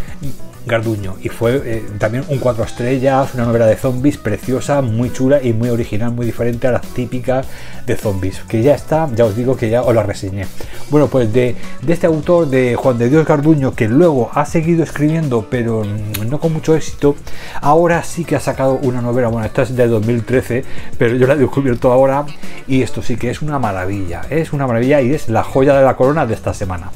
Garduño 0.66 1.16
y 1.22 1.28
fue 1.28 1.62
eh, 1.64 1.86
también 1.98 2.24
un 2.28 2.38
cuatro 2.38 2.64
estrellas, 2.64 3.34
una 3.34 3.44
novela 3.44 3.66
de 3.66 3.76
zombies 3.76 4.16
preciosa, 4.18 4.82
muy 4.82 5.12
chula 5.12 5.40
y 5.42 5.52
muy 5.52 5.70
original, 5.70 6.10
muy 6.10 6.26
diferente 6.26 6.66
a 6.66 6.72
las 6.72 6.82
típicas 6.82 7.46
de 7.86 7.96
zombies, 7.96 8.40
que 8.48 8.62
ya 8.62 8.74
está, 8.74 9.08
ya 9.14 9.24
os 9.24 9.36
digo 9.36 9.56
que 9.56 9.70
ya 9.70 9.82
os 9.82 9.94
la 9.94 10.02
reseñé. 10.02 10.46
Bueno, 10.90 11.06
pues 11.06 11.32
de, 11.32 11.54
este 11.86 12.06
autor, 12.06 12.48
de 12.48 12.74
Juan 12.74 12.98
de 12.98 13.08
Dios 13.08 13.24
Garduño, 13.24 13.74
que 13.74 13.88
luego 13.88 14.30
ha 14.34 14.44
seguido 14.44 14.82
escribiendo, 14.82 15.46
pero 15.48 15.84
no 16.28 16.40
con 16.40 16.52
mucho 16.52 16.74
éxito, 16.74 17.14
ahora 17.60 18.02
sí 18.02 18.24
que 18.24 18.34
ha 18.34 18.40
sacado 18.40 18.74
una 18.82 19.00
novela, 19.00 19.28
bueno, 19.28 19.46
esta 19.46 19.62
es 19.62 19.76
de 19.76 19.86
2013, 19.86 20.64
pero 20.98 21.14
yo 21.14 21.28
la 21.28 21.34
he 21.34 21.38
descubierto 21.38 21.92
ahora 21.92 22.26
y 22.66 22.82
esto 22.82 23.02
sí 23.02 23.16
que 23.16 23.30
es 23.30 23.40
una 23.40 23.60
maravilla, 23.60 24.22
es 24.30 24.52
una 24.52 24.66
maravilla 24.66 25.00
y 25.00 25.14
es 25.14 25.28
la 25.28 25.44
joya 25.44 25.76
de 25.76 25.84
la 25.84 25.96
corona 25.96 26.26
de 26.26 26.34
esta 26.34 26.52
semana. 26.52 26.90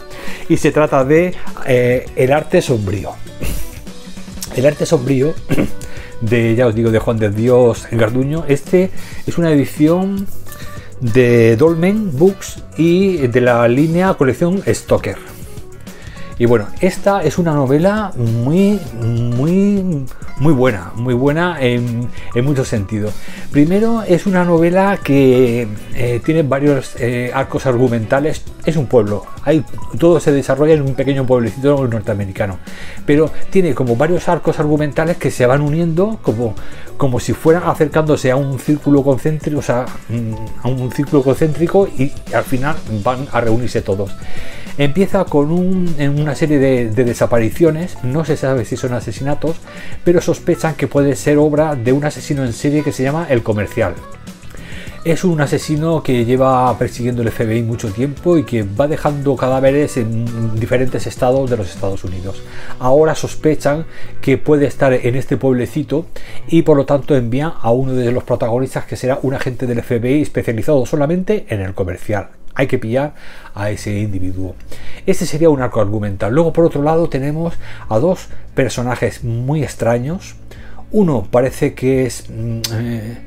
Y 0.49 0.57
se 0.57 0.73
trata 0.73 1.05
de 1.05 1.35
eh, 1.67 2.07
El 2.17 2.33
arte 2.33 2.61
sombrío. 2.61 3.13
El 4.57 4.67
arte 4.67 4.87
sombrío 4.87 5.35
de, 6.21 6.55
ya 6.55 6.67
os 6.67 6.75
digo, 6.75 6.91
de 6.91 6.99
Juan 6.99 7.19
de 7.19 7.31
Dios 7.31 7.87
Garduño. 7.91 8.45
Este 8.49 8.91
es 9.27 9.39
una 9.39 9.53
edición 9.53 10.27
de 11.01 11.57
Dolmen 11.57 12.11
Books 12.17 12.63
y 12.77 13.27
de 13.29 13.41
la 13.41 13.67
línea 13.69 14.15
colección 14.15 14.63
Stoker. 14.67 15.17
Y 16.39 16.47
bueno, 16.47 16.69
esta 16.81 17.23
es 17.23 17.39
una 17.39 17.53
novela 17.53 18.13
muy, 18.17 18.81
muy, 19.01 20.07
muy 20.41 20.55
buena, 20.55 20.91
muy 20.97 21.13
buena 21.15 21.61
en, 21.61 22.09
muchos 22.43 22.67
sentidos. 22.67 23.13
Primero, 23.53 24.03
es 24.03 24.27
una 24.27 24.45
novela 24.45 24.99
que 25.03 25.69
eh, 25.95 26.21
tiene 26.25 26.43
varios 26.43 26.97
eh, 26.99 27.31
arcos 27.33 27.67
argumentales. 27.67 28.43
Es 28.65 28.77
un 28.77 28.87
pueblo, 28.87 29.27
todo 29.99 30.19
se 30.19 30.33
desarrolla 30.33 30.75
en 30.75 30.83
un 30.83 30.95
pequeño 30.95 31.27
pueblecito 31.27 31.87
norteamericano, 31.87 32.59
pero 33.07 33.31
tiene 33.51 33.75
como 33.75 33.97
varios 33.97 34.29
arcos 34.29 34.59
argumentales 34.59 35.19
que 35.19 35.31
se 35.31 35.47
van 35.47 35.61
uniendo 35.61 36.19
como, 36.23 36.55
como 36.97 37.21
si 37.21 37.35
fueran 37.35 37.65
acercándose 37.65 38.31
a 38.31 38.37
un 38.37 38.59
círculo 38.59 39.03
concéntrico, 39.03 39.59
o 39.59 39.63
sea, 39.63 39.85
mm, 40.09 40.35
a 40.63 40.69
un 40.69 40.91
círculo 40.93 41.23
concéntrico 41.23 41.87
y 41.87 42.13
al 42.35 42.45
final 42.45 42.77
van 43.05 43.29
a 43.33 43.41
reunirse 43.41 43.83
todos. 43.83 44.11
Empieza 44.81 45.27
con 45.27 45.53
una 45.53 46.35
serie 46.35 46.59
de, 46.59 46.89
desapariciones, 47.05 47.99
no 48.03 48.25
se 48.25 48.39
sabe 48.39 48.65
si 48.65 48.79
son 48.79 48.95
asesinatos, 48.95 49.57
pero 50.05 50.23
sospechan 50.23 50.75
que 50.75 50.89
puede 50.89 51.17
ser 51.17 51.37
obra 51.37 51.77
de 51.77 51.93
un 51.93 52.03
asesino 52.03 52.47
en 52.47 52.55
serie 52.55 52.83
que 52.83 52.91
se 52.91 53.03
llama 53.03 53.27
El 53.29 53.43
Comercial. 53.43 53.93
Es 55.05 55.23
un 55.23 55.39
asesino 55.43 56.03
que 56.03 56.25
lleva 56.25 56.79
persiguiendo 56.79 57.21
el 57.21 57.31
FBI 57.31 57.63
mucho 57.63 57.93
tiempo 57.93 58.39
y 58.39 58.45
que 58.45 58.63
va 58.63 58.89
dejando 58.89 59.37
cadáveres 59.37 59.99
en 59.99 60.59
diferentes 60.59 61.07
estados 61.07 61.51
de 61.51 61.59
los 61.59 61.69
Estados 61.69 62.03
Unidos. 62.05 62.43
Ahora 62.79 63.15
sospechan 63.15 63.85
que 64.23 64.39
puede 64.39 64.67
estar 64.67 64.95
en 64.95 65.15
este 65.15 65.37
pueblecito 65.37 66.07
y 66.49 66.63
por 66.63 66.79
lo 66.79 66.87
tanto 66.87 67.15
envían 67.15 67.53
a 67.61 67.71
uno 67.71 67.93
de 67.93 68.13
los 68.13 68.25
protagonistas 68.25 68.87
que 68.87 68.97
será 68.97 69.19
un 69.21 69.35
agente 69.35 69.67
del 69.67 69.83
FBI 69.83 70.23
especializado 70.23 70.87
solamente 70.87 71.45
en 71.51 71.61
el 71.61 71.75
comercial 71.75 72.40
hay 72.55 72.67
que 72.67 72.79
pillar 72.79 73.15
a 73.55 73.71
ese 73.71 73.99
individuo. 73.99 74.55
Este 75.07 75.27
sería 75.27 75.51
un 75.51 75.63
arco 75.63 75.81
argumental. 75.81 76.33
Luego, 76.35 76.53
por 76.53 76.65
otro 76.65 76.83
lado, 76.83 77.09
tenemos 77.09 77.55
a 77.89 77.99
dos 77.99 78.29
personajes 78.55 79.25
muy 79.25 79.63
extraños. 79.63 80.37
Uno 80.93 81.27
parece 81.31 81.75
que 81.75 82.07
es. 82.07 82.29
Mm, 82.29 82.61
eh, 82.73 83.19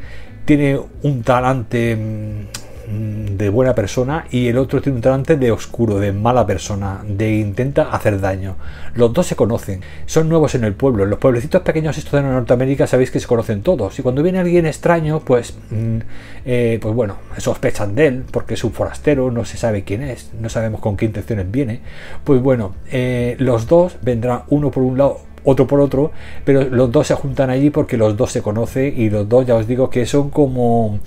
tiene 0.46 0.80
un 1.04 1.24
talante 1.24 1.96
mm, 1.96 2.63
de 2.88 3.50
buena 3.50 3.76
persona 3.76 4.26
y 4.30 4.48
el 4.48 4.58
otro 4.58 4.82
tiene 4.82 4.98
un 4.98 5.02
talante 5.02 5.38
de 5.38 5.52
oscuro, 5.52 6.00
de 6.00 6.12
mala 6.12 6.46
persona, 6.46 7.02
de 7.08 7.36
intenta 7.36 7.90
hacer 7.92 8.20
daño. 8.20 8.56
Los 8.96 9.14
dos 9.14 9.28
se 9.28 9.36
conocen, 9.36 9.82
son 10.06 10.30
nuevos 10.30 10.56
en 10.56 10.64
el 10.64 10.74
pueblo. 10.74 11.04
En 11.04 11.10
los 11.10 11.20
pueblecitos 11.20 11.62
pequeños 11.62 11.98
estos 11.98 12.14
de 12.14 12.22
Norteamérica 12.24 12.88
sabéis 12.88 13.12
que 13.12 13.20
se 13.20 13.28
conocen 13.28 13.62
todos. 13.62 13.98
Y 14.00 14.02
cuando 14.02 14.24
viene 14.24 14.40
alguien 14.40 14.66
extraño, 14.66 15.20
pues, 15.22 15.56
mm, 15.70 15.98
eh, 16.46 16.80
pues 16.82 16.94
bueno, 16.94 17.18
sospechan 17.38 17.96
de 17.96 18.08
él 18.08 18.24
porque 18.30 18.56
es 18.56 18.64
un 18.64 18.72
forastero, 18.72 19.32
no 19.32 19.46
se 19.46 19.58
sabe 19.58 19.84
quién 19.84 20.04
es, 20.04 20.32
no 20.40 20.50
sabemos 20.50 20.82
con 20.82 20.98
qué 20.98 21.06
intenciones 21.06 21.50
viene. 21.50 21.82
Pues 22.24 22.42
bueno, 22.42 22.76
eh, 22.92 23.36
los 23.40 23.68
dos 23.68 23.98
vendrán 24.02 24.44
uno 24.50 24.72
por 24.72 24.84
un 24.84 24.98
lado 24.98 25.33
otro 25.44 25.68
por 25.68 25.80
otro, 25.80 26.12
pero 26.46 26.64
los 26.64 26.92
dos 26.92 27.08
se 27.08 27.16
juntan 27.16 27.50
allí 27.50 27.70
porque 27.70 27.98
los 27.98 28.16
dos 28.18 28.32
se 28.32 28.42
conocen 28.42 28.94
y 28.96 29.10
los 29.10 29.28
dos 29.28 29.46
ya 29.46 29.56
os 29.56 29.68
digo 29.68 29.90
que 29.90 30.06
son 30.06 30.30
como 30.30 31.00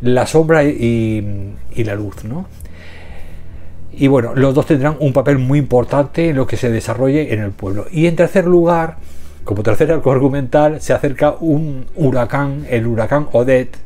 la 0.00 0.26
sombra 0.26 0.64
y, 0.64 1.54
la 1.76 1.94
luz, 1.94 2.24
¿no? 2.24 2.46
Y 3.92 4.08
bueno, 4.08 4.34
los 4.34 4.54
dos 4.54 4.66
tendrán 4.66 4.96
un 5.00 5.12
papel 5.12 5.38
muy 5.38 5.58
importante 5.58 6.30
en 6.30 6.36
lo 6.36 6.46
que 6.46 6.56
se 6.56 6.70
desarrolle 6.70 7.34
en 7.34 7.40
el 7.40 7.50
pueblo. 7.50 7.86
Y 7.92 8.06
en 8.06 8.16
tercer 8.16 8.46
lugar, 8.46 8.96
como 9.44 9.62
tercer 9.62 9.92
arco 9.92 10.10
argumental, 10.12 10.80
se 10.80 10.94
acerca 10.94 11.34
un 11.40 11.86
huracán, 11.94 12.66
el 12.70 12.86
huracán 12.86 13.28
Odette. 13.32 13.76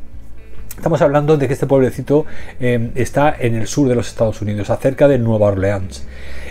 Estamos 0.77 1.01
hablando 1.01 1.37
de 1.37 1.47
que 1.47 1.53
este 1.53 1.65
pueblecito 1.65 2.27
eh, 2.59 2.91
está 2.93 3.35
en 3.37 3.55
el 3.55 3.65
sur 3.65 3.89
de 3.89 3.95
los 3.95 4.07
Estados 4.07 4.39
Unidos, 4.43 4.71
cerca 4.79 5.07
de 5.07 5.17
Nueva 5.17 5.47
Orleans. 5.47 6.05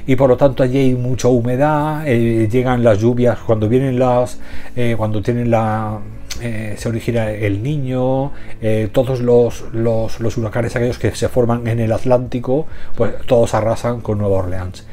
Y 0.05 0.17
por 0.17 0.29
lo 0.29 0.37
tanto 0.37 0.65
allí 0.65 0.79
hay 0.79 0.95
mucha 0.97 1.29
humedad, 1.29 2.03
eh, 2.07 2.49
llegan 2.51 2.83
las 2.83 2.99
lluvias 2.99 3.39
cuando 3.39 3.69
vienen 3.69 4.01
las, 4.01 4.39
eh, 4.75 4.97
cuando 4.99 5.23
tienen 5.23 5.49
la, 5.49 6.01
eh, 6.43 6.75
se 6.79 6.89
origina 6.89 7.31
el 7.31 7.63
niño, 7.63 8.33
todos 8.93 9.21
los, 9.21 9.65
los, 9.73 10.37
huracanes 10.37 10.77
aquellos 10.77 10.99
que 10.99 11.15
se 11.15 11.29
forman 11.29 11.67
en 11.67 11.81
el 11.81 11.93
Atlántico, 11.93 12.67
pues 12.95 13.15
todos 13.27 13.55
arrasan 13.55 14.01
con 14.01 14.19
Nueva 14.19 14.39
Orleans. 14.39 14.87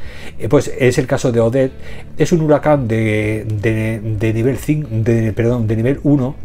pues 0.49 0.71
es 0.79 0.97
el 0.97 1.07
caso 1.07 1.31
de 1.31 1.39
Odette, 1.39 1.73
es 2.17 2.31
un 2.31 2.41
huracán 2.41 2.87
de, 2.87 3.45
de, 3.47 4.33
nivel 4.33 4.57
5, 4.57 4.87
de, 4.91 5.33
perdón, 5.33 5.67
de 5.67 5.75
nivel 5.75 5.99
1 6.03 6.35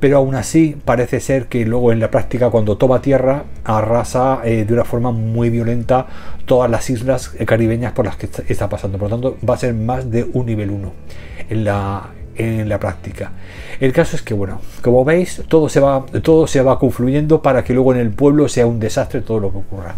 pero 0.00 0.16
aún 0.16 0.34
así 0.34 0.76
parece 0.82 1.20
ser 1.20 1.46
que 1.46 1.64
luego 1.66 1.92
en 1.92 2.00
la 2.00 2.10
práctica 2.10 2.48
cuando 2.48 2.76
toma 2.78 3.02
tierra 3.02 3.44
arrasa 3.64 4.40
eh, 4.44 4.64
de 4.64 4.72
una 4.72 4.84
forma 4.84 5.12
muy 5.12 5.50
violenta 5.50 6.06
todas 6.46 6.70
las 6.70 6.88
islas 6.88 7.28
caribeñas 7.46 7.92
por 7.92 8.06
las 8.06 8.16
que 8.16 8.28
está 8.48 8.68
pasando. 8.68 8.98
Por 8.98 9.10
lo 9.10 9.16
tanto, 9.16 9.38
va 9.46 9.54
a 9.54 9.58
ser 9.58 9.74
más 9.74 10.10
de 10.10 10.28
un 10.32 10.46
nivel 10.46 10.70
1 10.70 10.92
en 11.50 11.64
la, 11.64 12.10
en 12.36 12.68
la 12.68 12.78
práctica. 12.78 13.32
El 13.80 13.92
caso 13.92 14.16
es 14.16 14.22
que, 14.22 14.34
bueno, 14.34 14.60
como 14.82 15.04
veis, 15.04 15.42
todo 15.48 15.68
se, 15.68 15.80
va, 15.80 16.04
todo 16.22 16.46
se 16.46 16.62
va 16.62 16.78
confluyendo 16.78 17.42
para 17.42 17.64
que 17.64 17.74
luego 17.74 17.92
en 17.92 18.00
el 18.00 18.10
pueblo 18.10 18.48
sea 18.48 18.66
un 18.66 18.80
desastre 18.80 19.20
todo 19.20 19.40
lo 19.40 19.50
que 19.50 19.58
ocurra. 19.58 19.94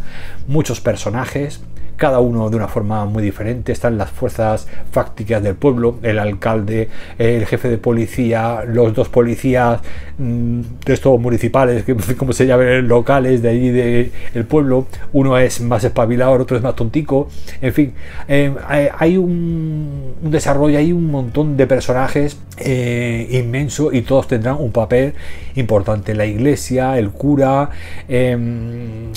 Muchos 0.47 0.81
personajes, 0.81 1.61
cada 1.97 2.21
uno 2.21 2.51
de 2.51 2.57
una 2.57 2.69
forma 2.69 3.05
muy 3.05 3.23
diferente. 3.23 3.73
Están 3.73 3.99
las 3.99 4.11
fuerzas 4.11 4.67
fácticas 4.91 5.43
del 5.43 5.55
pueblo, 5.55 5.99
el 6.03 6.19
alcalde, 6.19 6.89
el 7.19 7.47
jefe 7.47 7.69
de 7.69 7.79
policía, 7.79 8.65
los 8.67 8.95
dos 8.95 9.09
policías 9.09 9.81
mm, 10.19 10.61
de 10.85 10.93
estos 10.93 11.21
municipales, 11.21 11.85
como 12.17 12.33
se 12.33 12.47
llaman, 12.47 12.89
locales 12.89 13.43
de 13.43 13.49
allí 13.49 13.71
del 13.71 14.45
pueblo. 14.47 14.87
Uno 15.13 15.39
es 15.39 15.61
más 15.61 15.85
espabilado, 15.85 16.33
otro 16.33 16.57
es 16.57 16.63
más 16.63 16.77
tontico. 16.77 17.29
En 17.61 17.73
fin, 17.73 17.93
eh, 18.29 18.55
hay 18.99 19.17
un, 19.17 20.15
desarrollo, 20.23 20.79
hay 20.79 20.93
un 20.93 21.11
montón 21.11 21.57
de 21.57 21.67
personajes 21.67 22.39
eh, 22.59 23.29
inmenso 23.31 23.93
y 23.93 24.03
todos 24.03 24.29
tendrán 24.29 24.57
un 24.59 24.73
papel 24.73 25.15
importante. 25.55 26.15
La 26.15 26.27
iglesia, 26.27 26.99
el 26.99 27.11
cura. 27.11 27.71
Em, 28.09 29.13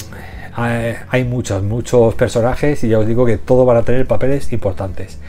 hay 0.56 1.24
muchos, 1.24 1.64
muchos 1.64 2.16
personajes 2.16 2.84
y 2.84 2.90
ya 2.90 3.00
os 3.00 3.08
digo 3.08 3.26
que 3.26 3.38
todos 3.38 3.66
van 3.66 3.78
a 3.78 3.84
tener 3.84 4.08
papeles 4.08 4.52
importantes. 4.54 5.20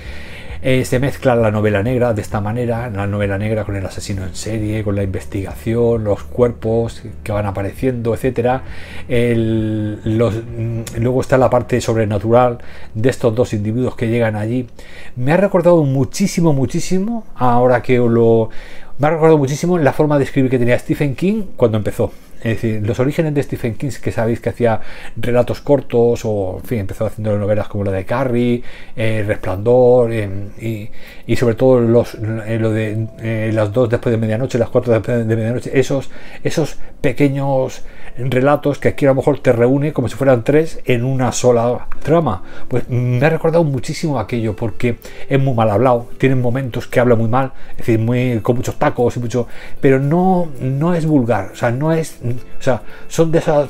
Eh, 0.62 0.84
se 0.84 0.98
mezcla 0.98 1.36
la 1.36 1.50
novela 1.50 1.82
negra 1.82 2.12
de 2.14 2.22
esta 2.22 2.40
manera, 2.40 2.90
la 2.90 3.06
novela 3.06 3.38
negra 3.38 3.64
con 3.64 3.76
el 3.76 3.86
asesino 3.86 4.24
en 4.24 4.34
serie, 4.34 4.82
con 4.82 4.96
la 4.96 5.02
investigación, 5.02 6.02
los 6.02 6.24
cuerpos 6.24 7.02
que 7.22 7.30
van 7.30 7.46
apareciendo, 7.46 8.14
etcétera. 8.14 8.62
Mm, 9.08 10.80
luego 10.98 11.20
está 11.20 11.38
la 11.38 11.50
parte 11.50 11.80
sobrenatural 11.80 12.58
de 12.94 13.08
estos 13.10 13.34
dos 13.34 13.52
individuos 13.52 13.94
que 13.96 14.08
llegan 14.08 14.34
allí. 14.34 14.66
Me 15.14 15.32
ha 15.32 15.36
recordado 15.36 15.84
muchísimo, 15.84 16.52
muchísimo, 16.52 17.24
ahora 17.36 17.82
que 17.82 17.98
lo... 17.98 18.50
Me 18.98 19.08
ha 19.08 19.10
recordado 19.10 19.38
muchísimo 19.38 19.78
la 19.78 19.92
forma 19.92 20.18
de 20.18 20.24
escribir 20.24 20.50
que 20.50 20.58
tenía 20.58 20.78
Stephen 20.78 21.14
King 21.14 21.42
cuando 21.56 21.76
empezó. 21.76 22.12
Es 22.46 22.62
decir, 22.62 22.86
los 22.86 23.00
orígenes 23.00 23.34
de 23.34 23.42
Stephen 23.42 23.74
King, 23.74 23.90
que 24.00 24.12
sabéis 24.12 24.38
que 24.38 24.50
hacía 24.50 24.80
relatos 25.16 25.60
cortos, 25.60 26.20
o 26.24 26.60
en 26.62 26.64
fin, 26.64 26.78
empezó 26.78 27.04
haciendo 27.04 27.36
novelas 27.36 27.66
como 27.66 27.82
la 27.82 27.90
de 27.90 28.04
Carrie, 28.04 28.62
eh, 28.94 29.24
Resplandor, 29.26 30.12
eh, 30.12 30.88
y, 31.26 31.36
sobre 31.36 31.56
todo 31.56 31.80
los, 31.80 32.14
eh, 32.14 32.58
lo 32.60 32.70
de 32.70 33.50
las 33.52 33.72
dos 33.72 33.90
después 33.90 34.12
de 34.12 34.18
medianoche, 34.18 34.58
las 34.58 34.68
cuatro 34.68 34.92
después 34.92 35.26
de 35.26 35.34
medianoche, 35.34 35.76
esos, 35.76 36.08
esos 36.44 36.78
pequeños 37.00 37.82
relatos 38.18 38.78
que 38.78 38.88
aquí 38.88 39.04
a 39.04 39.10
lo 39.10 39.16
mejor 39.16 39.40
te 39.40 39.52
reúne 39.52 39.92
como 39.92 40.08
si 40.08 40.14
fueran 40.14 40.44
tres 40.44 40.80
en 40.84 41.04
una 41.04 41.32
sola 41.32 41.86
trama. 42.02 42.42
Pues 42.68 42.88
me 42.88 43.24
ha 43.24 43.30
recordado 43.30 43.64
muchísimo 43.64 44.18
aquello 44.18 44.56
porque 44.56 44.98
es 45.28 45.40
muy 45.40 45.54
mal 45.54 45.70
hablado, 45.70 46.08
tiene 46.18 46.34
momentos 46.34 46.86
que 46.86 47.00
habla 47.00 47.14
muy 47.14 47.28
mal, 47.28 47.52
es 47.72 47.78
decir, 47.78 47.98
muy, 47.98 48.40
con 48.40 48.56
muchos 48.56 48.76
tacos 48.76 49.16
y 49.16 49.20
mucho, 49.20 49.46
pero 49.80 49.98
no, 49.98 50.48
no 50.60 50.94
es 50.94 51.06
vulgar, 51.06 51.50
o 51.52 51.56
sea, 51.56 51.70
no 51.70 51.92
es, 51.92 52.18
o 52.58 52.62
sea, 52.62 52.82
son 53.08 53.30
de 53.30 53.38
esas, 53.38 53.68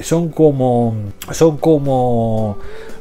son 0.00 0.28
como, 0.28 0.94
son 1.32 1.56
como 1.58 2.58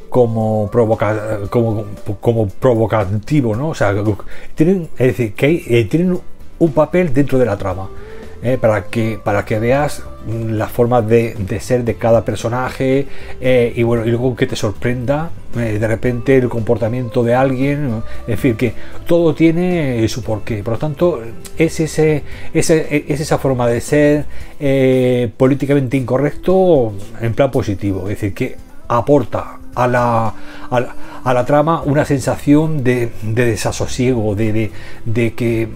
como, 0.09 0.69
provoca, 0.71 1.41
como, 1.49 1.85
como 2.21 2.47
provocativo, 2.47 3.55
¿no? 3.55 3.69
O 3.69 3.75
sea, 3.75 3.93
tienen, 4.55 4.89
es 4.97 5.07
decir, 5.07 5.33
que 5.33 5.63
eh, 5.67 5.85
tienen 5.85 6.19
un 6.59 6.71
papel 6.71 7.13
dentro 7.13 7.37
de 7.37 7.45
la 7.45 7.57
trama. 7.57 7.89
¿Eh? 8.43 8.57
para, 8.59 8.85
que, 8.85 9.19
para 9.23 9.45
que 9.45 9.59
veas 9.59 10.03
la 10.27 10.67
forma 10.67 11.01
de, 11.01 11.35
ser 11.59 11.83
de 11.83 11.95
cada 11.95 12.25
personaje 12.25 13.07
eh, 13.39 13.73
y 13.75 13.83
bueno 13.83 14.05
y 14.05 14.09
luego 14.09 14.35
que 14.35 14.45
te 14.45 14.55
sorprenda 14.55 15.29
de 15.55 15.87
repente 15.87 16.35
el 16.35 16.49
comportamiento 16.49 17.23
de 17.23 17.33
alguien 17.33 18.03
en 18.27 18.37
fin 18.37 18.55
que 18.55 18.73
todo 19.07 19.33
tiene 19.33 20.05
su 20.09 20.21
porqué 20.21 20.61
por 20.63 20.73
lo 20.73 20.79
tanto 20.79 21.21
es 21.57 21.79
ese, 21.79 22.23
ese 22.53 23.05
es 23.07 23.21
esa 23.21 23.37
forma 23.37 23.67
de 23.67 23.81
ser 23.81 24.25
políticamente 25.37 25.95
incorrecto 25.95 26.93
en 27.21 27.33
plan 27.33 27.49
positivo 27.49 28.01
es 28.03 28.09
decir 28.09 28.33
que 28.33 28.57
aporta 28.87 29.59
a 29.77 29.87
la, 29.87 30.33
a 31.23 31.33
la, 31.33 31.45
trama 31.45 31.83
una 31.83 32.03
sensación 32.03 32.83
de, 32.83 33.11
desasosiego, 33.21 34.33
de, 34.33 34.71
de, 35.05 35.33
que, 35.33 35.67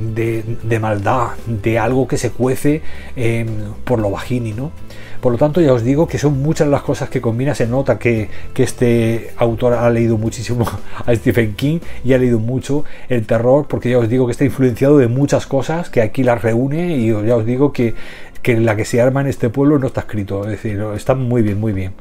de, 0.00 0.78
maldad, 0.80 1.28
de 1.46 1.78
algo 1.78 2.08
que 2.08 2.16
se 2.16 2.30
cuece 2.30 2.82
em, 3.16 3.48
por 3.84 3.98
lo 3.98 4.10
bajini, 4.10 4.52
¿no? 4.52 4.72
Por 5.20 5.32
lo 5.32 5.38
tanto, 5.38 5.60
ya 5.60 5.74
os 5.74 5.84
digo 5.84 6.08
que 6.08 6.18
son 6.18 6.40
muchas 6.40 6.66
las 6.68 6.82
cosas 6.82 7.10
que 7.10 7.20
combina. 7.20 7.54
Se 7.54 7.66
nota 7.66 7.98
que, 7.98 8.30
que, 8.54 8.62
este 8.62 9.32
autor 9.36 9.74
ha 9.74 9.90
leído 9.90 10.16
muchísimo 10.16 10.66
a 11.06 11.14
Stephen 11.14 11.54
King 11.54 11.80
y 12.04 12.14
ha 12.14 12.18
leído 12.18 12.38
mucho 12.38 12.84
el 13.08 13.26
terror, 13.26 13.66
porque 13.68 13.90
ya 13.90 13.98
os 13.98 14.08
digo 14.08 14.26
que 14.26 14.32
está 14.32 14.44
influenciado 14.44 14.96
de 14.96 15.08
muchas 15.08 15.46
cosas 15.46 15.90
que 15.90 16.00
aquí 16.00 16.22
las 16.22 16.40
reúne 16.40 16.96
y 16.96 17.08
ya 17.26 17.36
os 17.36 17.44
digo 17.44 17.72
que, 17.72 17.94
que 18.42 18.58
la 18.58 18.76
que 18.76 18.86
se 18.86 19.00
arma 19.02 19.20
en 19.20 19.26
este 19.26 19.50
pueblo 19.50 19.78
no 19.78 19.88
está 19.88 20.00
escrito. 20.00 20.44
Es 20.44 20.50
decir, 20.52 20.82
está 20.96 21.14
muy 21.14 21.42
bien, 21.42 21.60
muy 21.60 21.72
bien. 21.72 21.92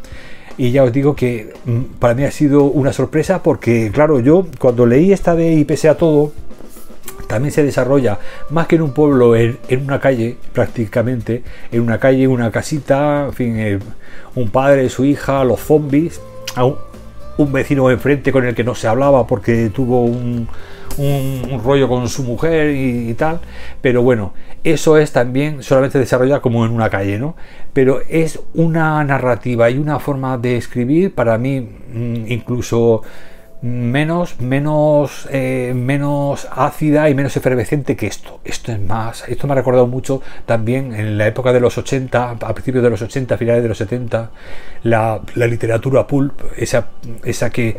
Y 0.57 0.71
ya 0.71 0.83
os 0.83 0.91
digo 0.91 1.15
que 1.15 1.53
mm, 1.65 1.99
para 1.99 2.13
mí 2.13 2.23
ha 2.23 2.31
sido 2.31 2.63
una 2.63 2.93
sorpresa 2.93 3.43
porque, 3.43 3.91
claro, 3.93 4.19
yo 4.19 4.45
cuando 4.59 4.85
leí 4.85 5.11
esta 5.13 5.35
de 5.35 5.53
y 5.53 5.65
pese 5.65 5.89
a 5.89 5.95
todo, 5.95 6.33
también 7.29 7.53
se 7.53 7.63
desarrolla 7.63 8.17
más 8.49 8.65
que 8.65 8.75
en 8.75 8.81
un 8.81 8.91
pueblo, 8.91 9.35
en, 9.35 9.59
una 9.83 9.99
calle 9.99 10.35
prácticamente, 10.51 11.43
en 11.71 11.81
una 11.81 11.99
calle, 11.99 12.27
una 12.27 12.49
casita, 12.49 13.25
en 13.27 13.33
fin, 13.33 13.59
eh, 13.59 13.79
un 14.33 14.49
padre, 14.49 14.89
su 14.89 15.05
hija, 15.05 15.43
los 15.43 15.59
zombies, 15.59 16.19
un, 16.57 16.75
un 17.37 17.53
vecino 17.53 17.91
enfrente 17.91 18.31
con 18.31 18.47
el 18.47 18.55
que 18.55 18.63
no 18.63 18.73
se 18.73 18.87
hablaba 18.87 19.27
porque 19.27 19.69
tuvo 19.69 20.05
un, 20.05 20.47
rollo 21.63 21.87
con 21.87 22.09
su 22.09 22.23
mujer 22.23 22.75
y, 22.75 23.13
tal, 23.13 23.39
pero 23.79 24.01
bueno, 24.01 24.33
eso 24.63 24.97
es 24.97 25.11
también 25.11 25.61
solamente 25.61 25.99
desarrollado 25.99 26.41
como 26.41 26.65
en 26.65 26.71
una 26.71 26.89
calle, 26.89 27.19
¿no? 27.19 27.35
Pero 27.73 28.01
es 28.09 28.39
una 28.55 29.01
narrativa 29.03 29.69
y 29.69 29.77
una 29.77 29.99
forma 29.99 30.37
de 30.39 30.57
escribir 30.57 31.13
para 31.13 31.37
mí 31.37 31.61
mm, 31.61 32.31
incluso 32.31 33.03
menos, 33.61 34.39
menos, 34.39 35.27
eh, 35.31 35.73
menos 35.75 36.47
ácida 36.51 37.09
y 37.09 37.15
menos 37.15 37.35
efervescente 37.35 37.95
que 37.95 38.07
esto. 38.07 38.39
Esto 38.43 38.71
es 38.71 38.79
más. 38.79 39.27
Esto 39.27 39.47
me 39.47 39.53
ha 39.53 39.55
recordado 39.55 39.87
mucho 39.87 40.21
también 40.45 40.93
en 40.93 41.17
la 41.17 41.27
época 41.27 41.51
de 41.51 41.59
los 41.59 41.77
80, 41.77 42.31
a 42.31 42.53
principios 42.53 42.83
de 42.83 42.89
los 42.89 43.01
80, 43.01 43.37
finales 43.37 43.61
de 43.61 43.69
los 43.69 43.77
70, 43.77 44.31
la, 44.83 45.21
literatura 45.35 46.07
pulp, 46.07 46.39
esa, 46.57 46.87
esa 47.23 47.49
que, 47.49 47.77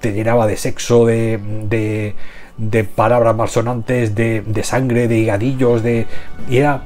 te 0.00 0.12
llenaba 0.12 0.46
de 0.46 0.56
sexo, 0.56 1.06
de, 1.06 2.14
de, 2.56 2.84
palabras 2.84 3.36
malsonantes, 3.36 4.14
de, 4.14 4.42
de 4.42 4.62
sangre, 4.62 5.08
de 5.08 5.18
higadillos, 5.18 5.82
de. 5.82 6.06
Y 6.48 6.58
era 6.58 6.82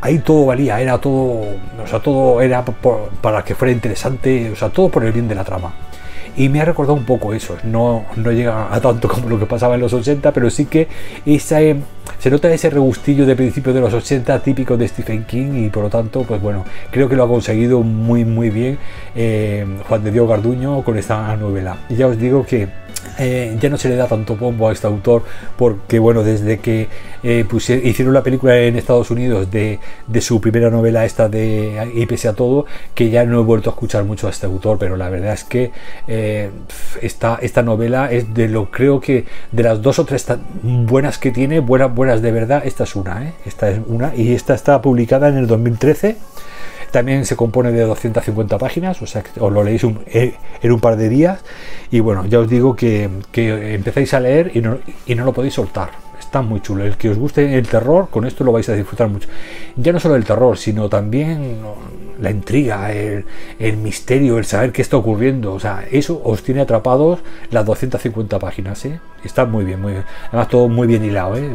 ahí 0.00 0.18
todo 0.18 0.46
valía, 0.46 0.80
era 0.80 0.98
todo, 0.98 1.40
o 1.82 1.86
sea, 1.86 2.00
todo 2.00 2.40
era 2.40 2.64
para 2.64 3.44
que 3.44 3.54
fuera 3.54 3.72
interesante, 3.72 4.50
o 4.50 4.56
sea, 4.56 4.70
todo 4.70 4.88
por 4.88 5.04
el 5.04 5.12
bien 5.12 5.28
de 5.28 5.34
la 5.34 5.44
trama. 5.44 5.72
Y 6.36 6.48
me 6.48 6.60
ha 6.60 6.64
recordado 6.64 6.94
un 6.94 7.04
poco 7.04 7.32
eso, 7.32 7.56
no, 7.62 8.04
no 8.16 8.32
llega 8.32 8.74
a 8.74 8.80
tanto 8.80 9.08
como 9.08 9.28
lo 9.28 9.38
que 9.38 9.46
pasaba 9.46 9.74
en 9.74 9.80
los 9.80 9.92
80, 9.92 10.32
pero 10.32 10.50
sí 10.50 10.66
que 10.66 10.88
esa, 11.24 11.62
eh, 11.62 11.76
se 12.18 12.30
nota 12.30 12.52
ese 12.52 12.70
regustillo 12.70 13.24
de 13.24 13.36
principio 13.36 13.72
de 13.72 13.80
los 13.80 13.94
80 13.94 14.40
típico 14.40 14.76
de 14.76 14.88
Stephen 14.88 15.24
King 15.24 15.64
y 15.66 15.68
por 15.68 15.84
lo 15.84 15.90
tanto, 15.90 16.22
pues 16.22 16.40
bueno, 16.40 16.64
creo 16.90 17.08
que 17.08 17.16
lo 17.16 17.24
ha 17.24 17.28
conseguido 17.28 17.82
muy 17.82 18.24
muy 18.24 18.50
bien 18.50 18.78
eh, 19.14 19.64
Juan 19.88 20.02
de 20.02 20.10
Dios 20.10 20.28
Garduño 20.28 20.82
con 20.82 20.98
esta 20.98 21.36
novela. 21.36 21.76
Y 21.88 21.96
ya 21.96 22.08
os 22.08 22.18
digo 22.18 22.44
que 22.44 22.68
eh, 23.18 23.56
ya 23.60 23.68
no 23.70 23.78
se 23.78 23.88
le 23.88 23.96
da 23.96 24.06
tanto 24.06 24.36
pombo 24.36 24.68
a 24.68 24.72
este 24.72 24.86
autor 24.86 25.22
porque 25.56 25.98
bueno 25.98 26.22
desde 26.22 26.58
que 26.58 26.88
eh, 27.22 27.46
hicieron 27.84 28.12
la 28.12 28.22
película 28.22 28.56
en 28.58 28.76
Estados 28.76 29.10
Unidos 29.10 29.50
de, 29.50 29.78
su 30.20 30.40
primera 30.40 30.70
novela 30.70 31.04
esta 31.04 31.28
de 31.28 31.92
y 31.94 32.06
pese 32.06 32.28
a 32.28 32.32
todo 32.32 32.66
que 32.94 33.10
ya 33.10 33.24
no 33.24 33.40
he 33.40 33.42
vuelto 33.42 33.70
a 33.70 33.72
escuchar 33.72 34.04
mucho 34.04 34.26
a 34.26 34.30
este 34.30 34.46
autor 34.46 34.78
pero 34.78 34.96
la 34.96 35.08
verdad 35.08 35.32
es 35.32 35.44
que 35.44 35.70
eh, 36.08 36.50
esta, 37.02 37.38
esta 37.40 37.62
novela 37.62 38.10
es 38.10 38.32
de 38.34 38.48
lo 38.48 38.70
creo 38.70 39.00
que 39.00 39.24
de 39.52 39.62
las 39.62 39.82
dos 39.82 39.98
o 39.98 40.04
tres 40.04 40.26
buenas 40.62 41.18
que 41.18 41.30
tiene 41.30 41.60
buenas 41.60 41.94
buenas 41.94 42.22
de 42.22 42.32
verdad 42.32 42.62
esta 42.64 42.84
es 42.84 42.96
una 42.96 43.32
esta 43.44 43.70
es 43.70 43.80
una 43.86 44.14
y 44.14 44.32
esta 44.32 44.54
está 44.54 44.80
publicada 44.82 45.28
en 45.28 45.36
el 45.36 45.46
2013 45.46 46.16
también 46.94 47.26
se 47.26 47.34
compone 47.34 47.72
de 47.72 47.80
250 47.80 48.56
páginas, 48.56 49.02
o 49.02 49.06
sea, 49.08 49.24
os 49.40 49.52
lo 49.52 49.64
leéis 49.64 49.82
eh, 50.06 50.34
en 50.62 50.70
un 50.70 50.78
par 50.78 50.96
de 50.96 51.08
días. 51.08 51.40
Y 51.90 51.98
bueno, 51.98 52.24
ya 52.24 52.38
os 52.38 52.48
digo 52.48 52.76
que, 52.76 53.10
que 53.32 53.74
empezáis 53.74 54.14
a 54.14 54.20
leer 54.20 54.52
y 54.54 54.60
no, 54.60 54.78
y 55.04 55.16
no 55.16 55.24
lo 55.24 55.32
podéis 55.32 55.54
soltar 55.54 55.90
está 56.20 56.40
muy 56.40 56.60
chulo. 56.60 56.84
El 56.84 56.96
que 56.96 57.10
os 57.10 57.18
guste 57.18 57.58
el 57.58 57.66
terror, 57.66 58.08
con 58.10 58.24
esto 58.24 58.44
lo 58.44 58.52
vais 58.52 58.68
a 58.68 58.74
disfrutar 58.74 59.08
mucho. 59.08 59.28
Ya 59.76 59.92
no 59.92 59.98
solo 59.98 60.14
el 60.14 60.24
terror, 60.24 60.56
sino 60.56 60.88
también 60.88 61.58
la 62.24 62.30
intriga, 62.30 62.90
el, 62.92 63.76
misterio, 63.76 64.38
el 64.38 64.44
saber 64.44 64.72
qué 64.72 64.82
está 64.82 64.96
ocurriendo. 64.96 65.52
O 65.52 65.60
sea, 65.60 65.84
eso 65.90 66.20
os 66.24 66.42
tiene 66.42 66.62
atrapados 66.62 67.20
las 67.50 67.64
250 67.64 68.38
páginas. 68.38 68.84
¿eh? 68.86 68.98
Está 69.22 69.44
muy 69.44 69.64
bien, 69.64 69.80
muy 69.80 69.92
bien. 69.92 70.04
Además, 70.28 70.48
todo 70.48 70.68
muy 70.68 70.88
bien 70.88 71.04
hilado. 71.04 71.36
¿eh? 71.36 71.48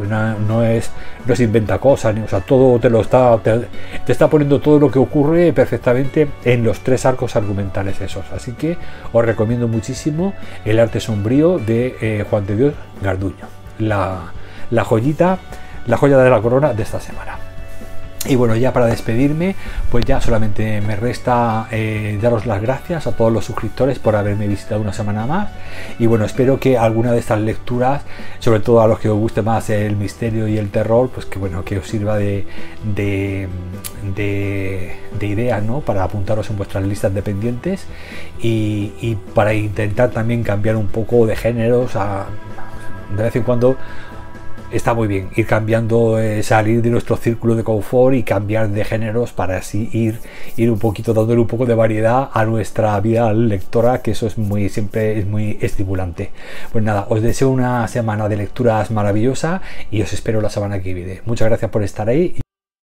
No, 0.48 0.64
es, 0.64 0.90
no 1.26 1.36
se 1.36 1.44
inventa 1.44 1.78
cosas, 1.78 2.16
o 2.24 2.28
sea, 2.28 2.40
todo 2.40 2.78
te 2.78 2.88
lo 2.88 3.00
está, 3.00 3.36
te, 3.38 3.68
está 4.06 4.30
poniendo 4.30 4.60
todo 4.60 4.78
lo 4.78 4.90
que 4.90 4.98
ocurre 4.98 5.52
perfectamente 5.52 6.28
en 6.44 6.64
los 6.64 6.80
tres 6.80 7.04
arcos 7.04 7.36
argumentales 7.36 8.00
esos. 8.00 8.24
Así 8.32 8.52
que 8.52 8.78
os 9.12 9.24
recomiendo 9.24 9.68
muchísimo 9.68 10.32
El 10.64 10.78
arte 10.78 11.00
sombrío 11.00 11.58
de 11.58 11.96
eh, 12.00 12.24
Juan 12.30 12.46
de 12.46 12.56
Dios 12.56 12.74
Garduño. 13.02 13.48
La, 13.80 14.32
la 14.70 14.84
joyita, 14.84 15.38
la 15.86 15.96
joya 15.96 16.18
de 16.18 16.30
la 16.30 16.40
corona 16.40 16.72
de 16.72 16.82
esta 16.82 17.00
semana. 17.00 17.49
Y 18.28 18.36
bueno, 18.36 18.54
ya 18.54 18.74
para 18.74 18.84
despedirme, 18.84 19.56
pues 19.90 20.04
ya 20.04 20.20
solamente 20.20 20.82
me 20.82 20.94
resta 20.94 21.68
eh, 21.70 22.18
daros 22.20 22.44
las 22.44 22.60
gracias 22.60 23.06
a 23.06 23.12
todos 23.12 23.32
los 23.32 23.46
suscriptores 23.46 23.98
por 23.98 24.14
haberme 24.14 24.46
visitado 24.46 24.82
una 24.82 24.92
semana 24.92 25.24
más. 25.24 25.48
Y 25.98 26.04
bueno, 26.04 26.26
espero 26.26 26.60
que 26.60 26.76
alguna 26.76 27.12
de 27.12 27.18
estas 27.18 27.40
lecturas, 27.40 28.02
sobre 28.38 28.60
todo 28.60 28.82
a 28.82 28.86
los 28.86 28.98
que 28.98 29.08
os 29.08 29.18
guste 29.18 29.40
más 29.40 29.70
el 29.70 29.96
misterio 29.96 30.46
y 30.48 30.58
el 30.58 30.68
terror, 30.70 31.08
pues 31.08 31.24
que 31.24 31.38
bueno, 31.38 31.64
que 31.64 31.78
os 31.78 31.88
sirva 31.88 32.18
de, 32.18 32.46
de, 32.94 33.48
de, 34.14 35.26
ideas, 35.26 35.62
¿no? 35.62 35.80
Para 35.80 36.04
apuntaros 36.04 36.50
en 36.50 36.58
vuestras 36.58 36.84
listas 36.84 37.14
dependientes 37.14 37.86
y, 38.42 38.92
y 39.00 39.16
para 39.34 39.54
intentar 39.54 40.10
también 40.10 40.42
cambiar 40.42 40.76
un 40.76 40.88
poco 40.88 41.24
de 41.24 41.36
géneros 41.36 41.96
de 43.16 43.22
vez 43.22 43.34
en 43.36 43.42
cuando 43.42 43.76
está 44.72 44.94
muy 44.94 45.08
bien 45.08 45.28
ir 45.36 45.46
cambiando, 45.46 46.18
eh, 46.18 46.42
salir 46.42 46.82
de 46.82 46.90
nuestro 46.90 47.16
círculo 47.16 47.54
de 47.54 47.64
confort 47.64 48.14
y 48.14 48.22
cambiar 48.22 48.68
de 48.68 48.84
géneros 48.84 49.32
para 49.32 49.56
así 49.56 49.88
ir, 49.92 50.20
ir 50.56 50.70
un 50.70 50.78
poquito 50.78 51.14
dándole 51.14 51.40
un 51.40 51.46
poco 51.46 51.66
de 51.66 51.74
variedad 51.74 52.30
a 52.32 52.44
nuestra 52.44 52.98
vida 53.00 53.32
lectora, 53.32 54.02
que 54.02 54.12
eso 54.12 54.26
es 54.26 54.38
muy 54.38 54.68
siempre 54.68 55.18
es 55.18 55.26
muy 55.26 55.58
estimulante. 55.60 56.30
Pues 56.72 56.84
nada, 56.84 57.06
os 57.08 57.22
deseo 57.22 57.50
una 57.50 57.86
semana 57.88 58.28
de 58.28 58.36
lecturas 58.36 58.90
maravillosa 58.90 59.62
y 59.90 60.02
os 60.02 60.12
espero 60.12 60.40
la 60.40 60.50
semana 60.50 60.80
que 60.80 60.94
viene. 60.94 61.22
Muchas 61.24 61.48
gracias 61.48 61.70
por 61.70 61.82
estar 61.82 62.08
ahí. 62.08 62.34